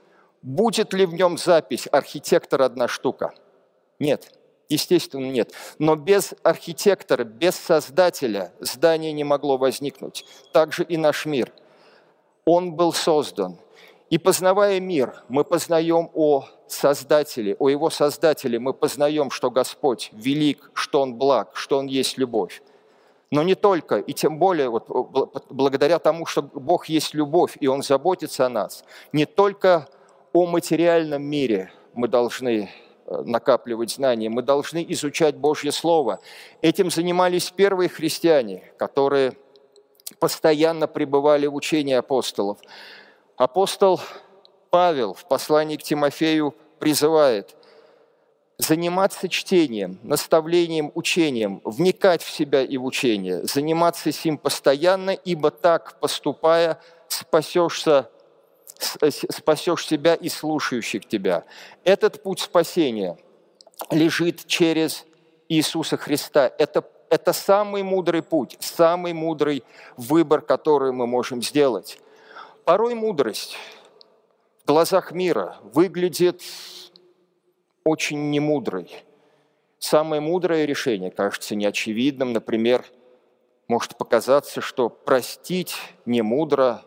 Будет 0.43 0.93
ли 0.93 1.07
в 1.07 1.15
нем 1.15 1.39
запись 1.39 1.89
«архитектор 1.91 2.63
одна 2.63 2.89
штука»? 2.89 3.35
Нет. 3.99 4.33
Естественно, 4.69 5.31
нет. 5.31 5.53
Но 5.79 5.97
без 5.97 6.35
архитектора, 6.43 7.25
без 7.25 7.57
создателя 7.57 8.53
здание 8.61 9.13
не 9.13 9.25
могло 9.25 9.57
возникнуть. 9.57 10.25
Также 10.53 10.85
и 10.85 10.97
наш 10.97 11.27
мир– 11.27 11.53
он 12.49 12.73
был 12.73 12.95
создан. 12.95 13.59
И 14.09 14.17
познавая 14.17 14.81
мир, 14.81 15.23
мы 15.29 15.45
познаем 15.45 16.11
о 16.15 16.47
Создателе, 16.67 17.57
о 17.59 17.69
Его 17.69 17.91
Создателе, 17.91 18.59
мы 18.59 18.73
познаем, 18.73 19.31
что 19.31 19.51
Господь 19.51 20.09
велик, 20.13 20.71
что 20.73 21.03
Он 21.03 21.15
благ, 21.15 21.51
что 21.53 21.77
Он 21.77 21.87
есть 21.87 22.17
любовь. 22.17 22.63
Но 23.31 23.43
не 23.43 23.55
только, 23.55 23.99
и 23.99 24.15
тем 24.15 24.39
более 24.39 24.71
вот, 24.71 24.87
благодаря 25.51 25.99
тому, 25.99 26.25
что 26.25 26.41
Бог 26.41 26.87
есть 26.87 27.13
любовь, 27.13 27.59
и 27.61 27.67
Он 27.67 27.83
заботится 27.83 28.47
о 28.47 28.49
нас, 28.49 28.83
не 29.13 29.27
только 29.27 29.87
о 30.33 30.47
материальном 30.47 31.23
мире 31.23 31.73
мы 31.95 32.09
должны 32.09 32.71
э, 33.07 33.23
накапливать 33.25 33.91
знания, 33.91 34.29
мы 34.29 34.43
должны 34.43 34.85
изучать 34.91 35.37
Божье 35.37 35.73
Слово. 35.73 36.21
Этим 36.63 36.91
занимались 36.91 37.51
первые 37.51 37.89
христиане, 37.89 38.73
которые 38.77 39.35
постоянно 40.19 40.87
пребывали 40.87 41.47
в 41.47 41.55
учении 41.55 41.95
апостолов. 41.95 42.59
Апостол 43.37 44.01
Павел 44.71 45.15
в 45.15 45.27
послании 45.27 45.77
к 45.77 45.83
Тимофею 45.83 46.55
призывает 46.79 47.57
заниматься 48.59 49.29
чтением, 49.29 50.01
наставлением, 50.03 50.91
учением, 50.95 51.61
вникать 51.65 52.23
в 52.23 52.31
себя 52.31 52.63
и 52.63 52.77
в 52.77 52.85
учение, 52.85 53.45
заниматься 53.45 54.11
сим 54.11 54.37
постоянно, 54.37 55.11
ибо 55.11 55.51
так, 55.51 55.99
поступая, 56.01 56.81
спасешься, 57.07 58.11
спасешь 58.79 59.87
себя 59.87 60.15
и 60.15 60.29
слушающих 60.29 61.07
тебя. 61.07 61.45
Этот 61.85 62.23
путь 62.23 62.41
спасения 62.41 63.19
лежит 63.91 64.47
через 64.47 65.05
Иисуса 65.49 65.97
Христа. 65.97 66.53
Это, 66.59 66.85
это 67.11 67.33
самый 67.33 67.83
мудрый 67.83 68.23
путь, 68.23 68.57
самый 68.61 69.13
мудрый 69.13 69.65
выбор, 69.97 70.41
который 70.41 70.93
мы 70.93 71.07
можем 71.07 71.43
сделать. 71.43 71.99
Порой 72.65 72.95
мудрость 72.95 73.57
в 74.63 74.69
глазах 74.69 75.13
мира 75.13 75.57
выглядит 75.63 76.43
очень 77.85 78.31
немудрой. 78.31 78.91
Самое 79.79 80.21
мудрое 80.21 80.67
решение 80.67 81.11
кажется 81.11 81.55
неочевидным. 81.55 82.33
Например, 82.33 82.85
может 83.69 83.97
показаться, 83.97 84.61
что 84.61 84.89
простить 84.89 85.77
не 86.05 86.23
мудро, 86.23 86.83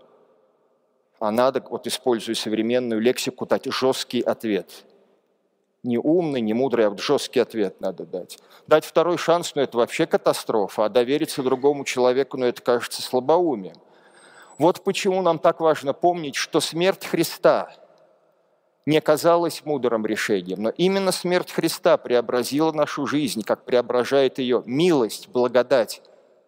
а 1.22 1.30
надо, 1.30 1.63
вот 1.69 1.86
используя 1.86 2.34
современную 2.34 2.99
лексику, 2.99 3.45
дать 3.45 3.65
жесткий 3.65 4.22
ответ. 4.22 4.84
Не 5.84 5.99
умный, 5.99 6.41
не 6.41 6.53
мудрый, 6.53 6.88
а 6.88 6.89
вот 6.89 6.99
жесткий 6.99 7.39
ответ 7.39 7.80
надо 7.80 8.07
дать. 8.07 8.39
Дать 8.65 8.86
второй 8.86 9.19
шанс, 9.19 9.53
ну 9.53 9.61
это 9.61 9.78
вообще 9.78 10.07
катастрофа, 10.07 10.86
а 10.86 10.89
довериться 10.89 11.43
другому 11.43 11.86
человеку, 11.86 12.38
ну 12.38 12.47
это 12.47 12.63
кажется 12.63 13.03
слабоумием. 13.03 13.76
Вот 14.57 14.84
почему 14.84 15.22
нам 15.22 15.38
так 15.38 15.59
важно 15.59 15.93
помнить, 15.93 16.36
что 16.36 16.59
смерть 16.59 17.05
Христа 17.05 17.72
не 18.88 18.99
казалась 18.99 19.63
мудрым 19.63 20.07
решением, 20.07 20.63
но 20.63 20.69
именно 20.72 21.11
смерть 21.11 21.51
Христа 21.51 21.97
преобразила 21.97 22.72
нашу 22.72 23.05
жизнь, 23.05 23.43
как 23.43 23.63
преображает 23.63 24.39
ее 24.39 24.63
милость, 24.65 25.30
благодать 25.30 26.01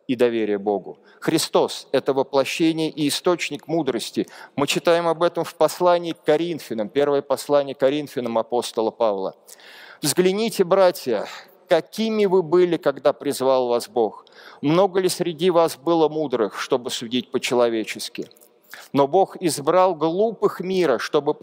и 0.07 0.15
доверие 0.15 0.57
Богу. 0.57 0.99
Христос– 1.19 1.87
это 1.91 2.13
воплощение 2.13 2.89
и 2.89 3.07
источник 3.07 3.67
мудрости. 3.67 4.27
Мы 4.55 4.67
читаем 4.67 5.07
об 5.07 5.23
этом 5.23 5.43
в 5.43 5.55
послании 5.55 6.13
к 6.13 6.23
Коринфянам, 6.23 6.89
первое 6.89 7.21
послание 7.21 7.75
Коринфянам 7.75 8.37
апостола 8.37 8.91
Павла. 8.91 9.35
«Взгляните, 10.01 10.63
братья, 10.63 11.27
какими 11.69 12.25
вы 12.25 12.43
были, 12.43 12.77
когда 12.77 13.13
призвал 13.13 13.67
вас 13.67 13.87
Бог. 13.87 14.25
Много 14.61 14.99
ли 14.99 15.09
среди 15.09 15.49
вас 15.49 15.77
было 15.77 16.09
мудрых, 16.09 16.59
чтобы 16.59 16.89
судить 16.89 17.31
по-человечески? 17.31 18.27
Но 18.91 19.07
Бог 19.07 19.37
избрал 19.39 19.95
глупых 19.95 20.59
мира, 20.59 20.97
чтобы 20.99 21.33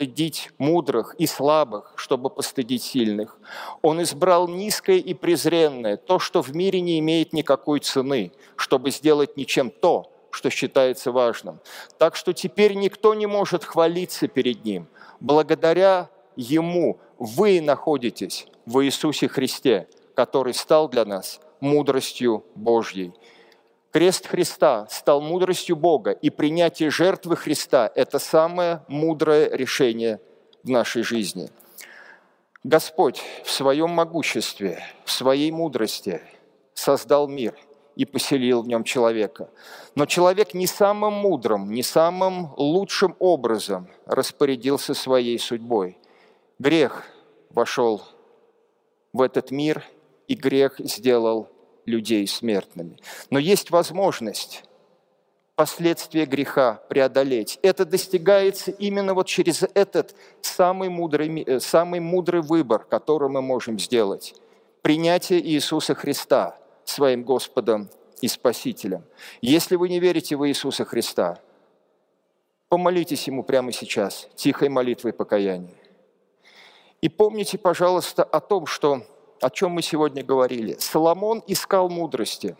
постыдить 0.00 0.50
мудрых 0.56 1.14
и 1.18 1.26
слабых, 1.26 1.92
чтобы 1.96 2.30
постыдить 2.30 2.82
сильных. 2.82 3.36
Он 3.82 4.02
избрал 4.02 4.48
низкое 4.48 4.96
и 4.96 5.12
презренное, 5.12 5.98
то, 5.98 6.18
что 6.18 6.42
в 6.42 6.56
мире 6.56 6.80
не 6.80 6.98
имеет 7.00 7.34
никакой 7.34 7.80
цены, 7.80 8.32
чтобы 8.56 8.92
сделать 8.92 9.36
ничем 9.36 9.70
то, 9.70 10.10
что 10.30 10.48
считается 10.48 11.12
важным. 11.12 11.60
Так 11.98 12.16
что 12.16 12.32
теперь 12.32 12.74
никто 12.74 13.14
не 13.14 13.26
может 13.26 13.62
хвалиться 13.64 14.26
перед 14.26 14.64
Ним. 14.64 14.88
Благодаря 15.20 16.08
Ему 16.34 16.98
вы 17.18 17.60
находитесь 17.60 18.46
в 18.64 18.82
Иисусе 18.82 19.28
Христе, 19.28 19.86
который 20.14 20.54
стал 20.54 20.88
для 20.88 21.04
нас 21.04 21.40
мудростью 21.60 22.42
Божьей. 22.54 23.12
Крест 23.92 24.28
Христа 24.28 24.86
стал 24.88 25.20
мудростью 25.20 25.74
Бога, 25.74 26.12
и 26.12 26.30
принятие 26.30 26.90
жертвы 26.90 27.34
Христа– 27.34 27.90
это 27.96 28.20
самое 28.20 28.84
мудрое 28.86 29.50
решение 29.50 30.20
в 30.62 30.70
нашей 30.70 31.02
жизни. 31.02 31.50
Господь 32.62 33.20
в 33.44 33.50
своем 33.50 33.90
могуществе, 33.90 34.84
в 35.04 35.10
своей 35.10 35.50
мудрости 35.50 36.22
создал 36.72 37.26
мир 37.26 37.56
и 37.96 38.04
поселил 38.04 38.62
в 38.62 38.68
нем 38.68 38.84
человека. 38.84 39.50
Но 39.96 40.06
человек 40.06 40.54
не 40.54 40.68
самым 40.68 41.14
мудрым, 41.14 41.72
не 41.72 41.82
самым 41.82 42.54
лучшим 42.56 43.16
образом 43.18 43.88
распорядился 44.06 44.94
своей 44.94 45.38
судьбой. 45.38 45.98
Грех 46.60 47.06
вошел 47.50 48.02
в 49.12 49.20
этот 49.20 49.50
мир, 49.50 49.84
и 50.28 50.34
грех 50.34 50.76
сделал 50.78 51.48
людей 51.86 52.26
смертными. 52.26 52.98
Но 53.30 53.38
есть 53.38 53.70
возможность 53.70 54.64
последствия 55.60 56.24
греха 56.24 56.80
преодолеть. 56.88 57.58
Это 57.60 57.84
достигается 57.84 58.70
именно 58.70 59.12
вот 59.12 59.26
через 59.26 59.62
этот 59.74 60.14
самый 60.40 60.88
мудрый, 60.88 61.42
э, 61.42 61.60
самый 61.60 62.00
мудрый 62.00 62.40
выбор, 62.40 62.84
который 62.84 63.28
мы 63.28 63.42
можем 63.42 63.78
сделать. 63.78 64.34
Принятие 64.80 65.46
Иисуса 65.46 65.94
Христа 65.94 66.56
своим 66.84 67.24
Господом 67.24 67.90
и 68.22 68.28
Спасителем. 68.28 69.04
Если 69.42 69.76
вы 69.76 69.90
не 69.90 70.00
верите 70.00 70.34
в 70.34 70.48
Иисуса 70.48 70.86
Христа, 70.86 71.38
помолитесь 72.70 73.26
Ему 73.26 73.42
прямо 73.42 73.70
сейчас, 73.72 74.28
тихой 74.36 74.70
молитвой 74.70 75.12
покаяния. 75.12 75.76
И 77.02 77.08
помните, 77.08 77.58
пожалуйста, 77.58 78.22
о 78.22 78.40
том, 78.40 78.66
что, 78.66 79.02
о 79.40 79.50
чем 79.50 79.72
мы 79.72 79.82
сегодня 79.82 80.22
говорили. 80.22 80.76
Соломон 80.78 81.42
искал 81.46 81.88
мудрости. 81.88 82.56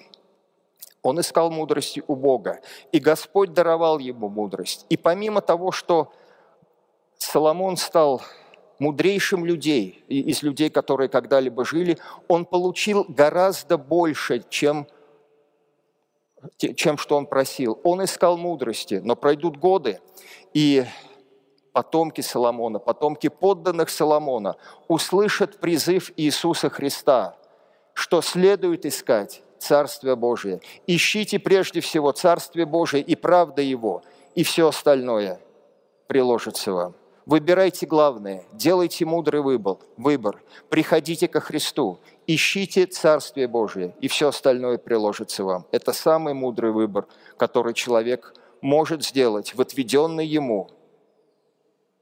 Он 1.02 1.20
искал 1.20 1.50
мудрости 1.50 2.02
у 2.06 2.14
Бога. 2.14 2.60
И 2.92 2.98
Господь 2.98 3.52
даровал 3.52 3.98
ему 3.98 4.28
мудрость. 4.28 4.86
И 4.88 4.96
помимо 4.96 5.40
того, 5.40 5.72
что 5.72 6.12
Соломон 7.18 7.76
стал 7.76 8.22
мудрейшим 8.78 9.44
людей, 9.44 10.04
из 10.08 10.42
людей, 10.42 10.70
которые 10.70 11.08
когда-либо 11.08 11.64
жили, 11.64 11.98
он 12.28 12.44
получил 12.44 13.04
гораздо 13.08 13.78
больше, 13.78 14.42
чем, 14.48 14.86
чем 16.56 16.98
что 16.98 17.16
он 17.16 17.26
просил. 17.26 17.78
Он 17.84 18.02
искал 18.04 18.36
мудрости, 18.36 19.00
но 19.04 19.16
пройдут 19.16 19.58
годы, 19.58 20.00
и 20.54 20.84
потомки 21.80 22.20
Соломона, 22.20 22.78
потомки 22.78 23.28
подданных 23.28 23.88
Соломона 23.88 24.56
услышат 24.86 25.60
призыв 25.60 26.12
Иисуса 26.14 26.68
Христа, 26.68 27.36
что 27.94 28.20
следует 28.20 28.84
искать 28.84 29.42
Царствие 29.58 30.14
Божие. 30.14 30.60
Ищите 30.86 31.38
прежде 31.38 31.80
всего 31.80 32.12
Царствие 32.12 32.66
Божие 32.66 33.02
и 33.02 33.16
правда 33.16 33.62
Его, 33.62 34.02
и 34.34 34.42
все 34.42 34.68
остальное 34.68 35.40
приложится 36.06 36.70
вам. 36.70 36.94
Выбирайте 37.24 37.86
главное, 37.86 38.44
делайте 38.52 39.06
мудрый 39.06 39.40
выбор, 39.40 39.78
выбор. 39.96 40.42
Приходите 40.68 41.28
ко 41.28 41.40
Христу, 41.40 41.98
ищите 42.26 42.84
Царствие 42.84 43.48
Божие, 43.48 43.94
и 44.02 44.08
все 44.08 44.28
остальное 44.28 44.76
приложится 44.76 45.44
вам. 45.44 45.64
Это 45.72 45.94
самый 45.94 46.34
мудрый 46.34 46.72
выбор, 46.72 47.06
который 47.38 47.72
человек 47.72 48.34
может 48.60 49.02
сделать 49.02 49.54
в 49.54 49.62
отведенной 49.62 50.26
ему 50.26 50.68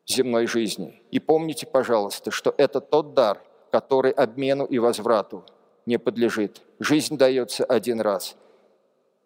земной 0.08 0.46
жизни. 0.46 1.00
И 1.10 1.20
помните, 1.20 1.66
пожалуйста, 1.66 2.30
что 2.30 2.54
это 2.56 2.80
тот 2.80 3.14
дар, 3.14 3.42
который 3.70 4.10
обмену 4.10 4.64
и 4.64 4.78
возврату 4.78 5.44
не 5.86 5.98
подлежит. 5.98 6.62
Жизнь 6.78 7.16
дается 7.16 7.64
один 7.64 8.00
раз. 8.00 8.36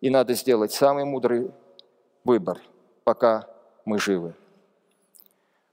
И 0.01 0.11
надо 0.11 0.35
сделать 0.35 0.73
самый 0.73 1.05
мудрый 1.05 1.53
выбор, 2.25 2.61
пока 3.05 3.49
мы 3.85 3.99
живы. 3.99 4.35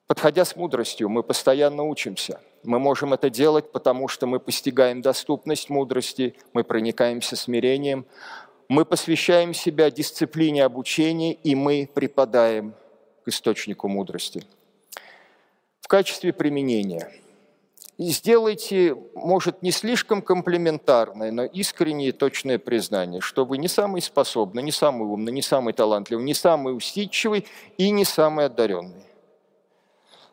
Подходя 0.05 0.45
с 0.45 0.55
мудростью, 0.55 1.09
мы 1.09 1.23
постоянно 1.23 1.83
учимся. 1.83 2.39
Мы 2.63 2.79
можем 2.79 3.13
это 3.13 3.29
делать, 3.29 3.71
потому 3.71 4.07
что 4.07 4.27
мы 4.27 4.39
постигаем 4.39 5.01
доступность 5.01 5.69
мудрости, 5.69 6.35
мы 6.53 6.63
проникаемся 6.63 7.35
смирением, 7.35 8.05
мы 8.67 8.85
посвящаем 8.85 9.53
себя 9.53 9.89
дисциплине 9.89 10.63
обучения, 10.63 11.33
и 11.33 11.55
мы 11.55 11.89
преподаем 11.91 12.73
к 13.23 13.29
источнику 13.29 13.87
мудрости– 13.87 14.43
качестве 15.89 16.31
применения. 16.31 17.11
И 17.97 18.11
сделайте, 18.11 18.95
может, 19.13 19.61
не 19.61 19.71
слишком 19.71 20.21
комплементарное, 20.21 21.31
но 21.33 21.43
искреннее 21.43 22.13
точное 22.13 22.57
признание, 22.57 23.19
что 23.19 23.43
вы 23.43 23.57
не 23.57 23.67
самый 23.67 24.01
способный, 24.01 24.63
не 24.63 24.71
самый 24.71 25.05
умный, 25.05 25.33
не 25.33 25.41
самый 25.41 25.73
талантливый, 25.73 26.23
не 26.23 26.33
самый 26.33 26.77
усидчивый 26.77 27.45
и 27.77 27.89
не 27.89 28.05
самый 28.05 28.45
одаренный. 28.45 29.03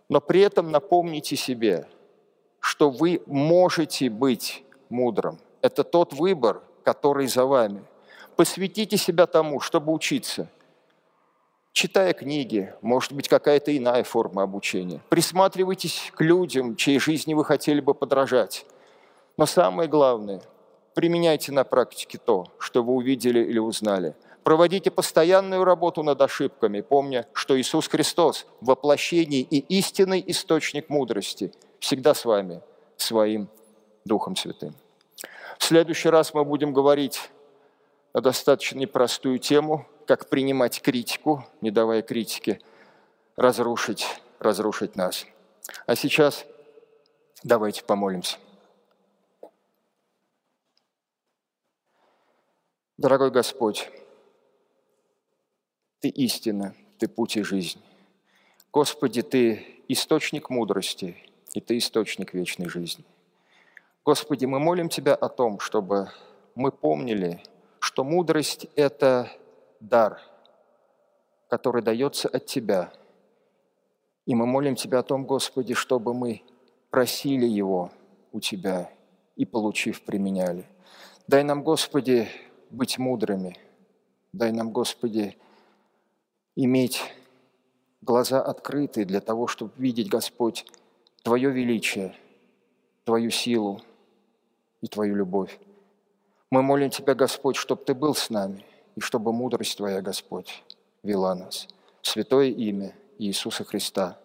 Но 0.08 0.20
при 0.20 0.42
этом 0.42 0.70
напомните 0.70 1.34
себе, 1.34 1.88
что 2.60 2.90
вы 2.90 3.22
можете 3.26 4.10
быть 4.10 4.62
мудрым. 4.88 5.40
Это 5.62 5.82
тот 5.82 6.12
выбор, 6.12 6.62
который 6.84 7.26
за 7.26 7.46
вами. 7.46 7.82
Посвятите 8.36 8.96
себя 8.96 9.26
тому, 9.26 9.58
чтобы 9.58 9.92
учиться. 9.92 10.48
Читая 11.76 12.14
книги, 12.14 12.72
может 12.80 13.12
быть, 13.12 13.28
какая-то 13.28 13.76
иная 13.76 14.02
форма 14.02 14.42
обучения. 14.42 15.02
Присматривайтесь 15.10 16.10
к 16.16 16.22
людям, 16.22 16.74
чьей 16.74 16.98
жизни 16.98 17.34
вы 17.34 17.44
хотели 17.44 17.80
бы 17.80 17.92
подражать. 17.92 18.64
Но 19.36 19.44
самое 19.44 19.86
главное, 19.86 20.40
применяйте 20.94 21.52
на 21.52 21.64
практике 21.64 22.16
то, 22.16 22.46
что 22.58 22.82
вы 22.82 22.94
увидели 22.94 23.40
или 23.40 23.58
узнали– 23.58 24.14
Проводите 24.42 24.92
постоянную 24.92 25.64
работу 25.64 26.04
над 26.04 26.22
ошибками, 26.22 26.80
помня, 26.80 27.26
что 27.32 27.60
Иисус 27.60 27.88
Христос– 27.88 28.46
воплощение 28.60 29.40
и 29.40 29.58
истинный 29.58 30.22
источник 30.24 30.88
мудрости 30.88 31.52
всегда 31.80 32.14
с 32.14 32.24
вами, 32.24 32.62
своим 32.96 33.48
Духом 34.04 34.36
Святым. 34.36 34.72
В 35.58 35.64
следующий 35.64 36.10
раз 36.10 36.32
мы 36.32 36.44
будем 36.44 36.72
говорить 36.72 37.28
на 38.14 38.20
достаточно 38.20 38.78
непростую 38.78 39.40
тему, 39.40 39.84
как 40.06 40.28
принимать 40.28 40.80
критику, 40.80 41.44
не 41.60 41.70
давая 41.70 42.02
критике 42.02 42.60
разрушить, 43.36 44.06
разрушить 44.38 44.96
нас. 44.96 45.26
А 45.86 45.96
сейчас 45.96 46.46
давайте 47.42 47.84
помолимся. 47.84 48.38
Дорогой 52.96 53.30
Господь, 53.30 53.90
ты 56.00 56.08
истина, 56.08 56.74
Ты 56.98 57.08
путь 57.08 57.36
и 57.36 57.42
жизнь. 57.42 57.82
Господи, 58.72 59.22
Ты 59.22 59.82
источник 59.88 60.48
мудрости, 60.48 61.16
и 61.52 61.60
Ты 61.60 61.76
источник 61.76 62.32
вечной 62.32 62.68
жизни. 62.68 63.04
Господи, 64.04 64.46
мы 64.46 64.60
молим 64.60 64.88
Тебя 64.88 65.14
о 65.14 65.28
том, 65.28 65.58
чтобы 65.58 66.10
мы 66.54 66.72
помнили, 66.72 67.42
что 67.80 68.02
мудрость– 68.02 68.66
это 68.76 69.30
дар, 69.80 70.20
который 71.48 71.82
дается 71.82 72.28
от 72.28 72.46
Тебя. 72.46 72.92
И 74.24 74.34
мы 74.34 74.46
молим 74.46 74.74
Тебя 74.74 75.00
о 75.00 75.02
том, 75.02 75.24
Господи, 75.24 75.74
чтобы 75.74 76.14
мы 76.14 76.42
просили 76.90 77.46
Его 77.46 77.90
у 78.32 78.40
Тебя 78.40 78.90
и, 79.36 79.44
получив, 79.44 80.02
применяли. 80.04 80.66
Дай 81.26 81.44
нам, 81.44 81.62
Господи, 81.62 82.28
быть 82.70 82.98
мудрыми. 82.98 83.56
Дай 84.32 84.52
нам, 84.52 84.70
Господи, 84.70 85.36
иметь 86.54 87.02
глаза 88.00 88.42
открыты 88.42 89.04
для 89.04 89.20
того, 89.20 89.46
чтобы 89.46 89.72
видеть, 89.76 90.08
Господь, 90.08 90.66
Твое 91.22 91.50
величие, 91.50 92.14
Твою 93.04 93.30
силу 93.30 93.82
и 94.80 94.86
Твою 94.86 95.16
любовь. 95.16 95.58
Мы 96.50 96.62
молим 96.62 96.90
Тебя, 96.90 97.14
Господь, 97.14 97.56
чтобы 97.56 97.84
Ты 97.84 97.94
был 97.94 98.14
с 98.14 98.30
нами, 98.30 98.64
и 98.96 99.00
чтобы 99.00 99.32
мудрость 99.32 99.76
Твоя, 99.76 100.00
Господь, 100.00 100.64
вела 101.02 101.34
нас. 101.34 101.68
святое 102.02 102.46
имя 102.48 102.94
Иисуса 103.18 103.64
Христа 103.64 104.18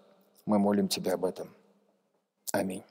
мы 0.45 0.59
молим 0.59 0.87
Тебя 0.87 1.13
об 1.13 1.25
этом. 1.25 1.49
Аминь. 2.51 2.83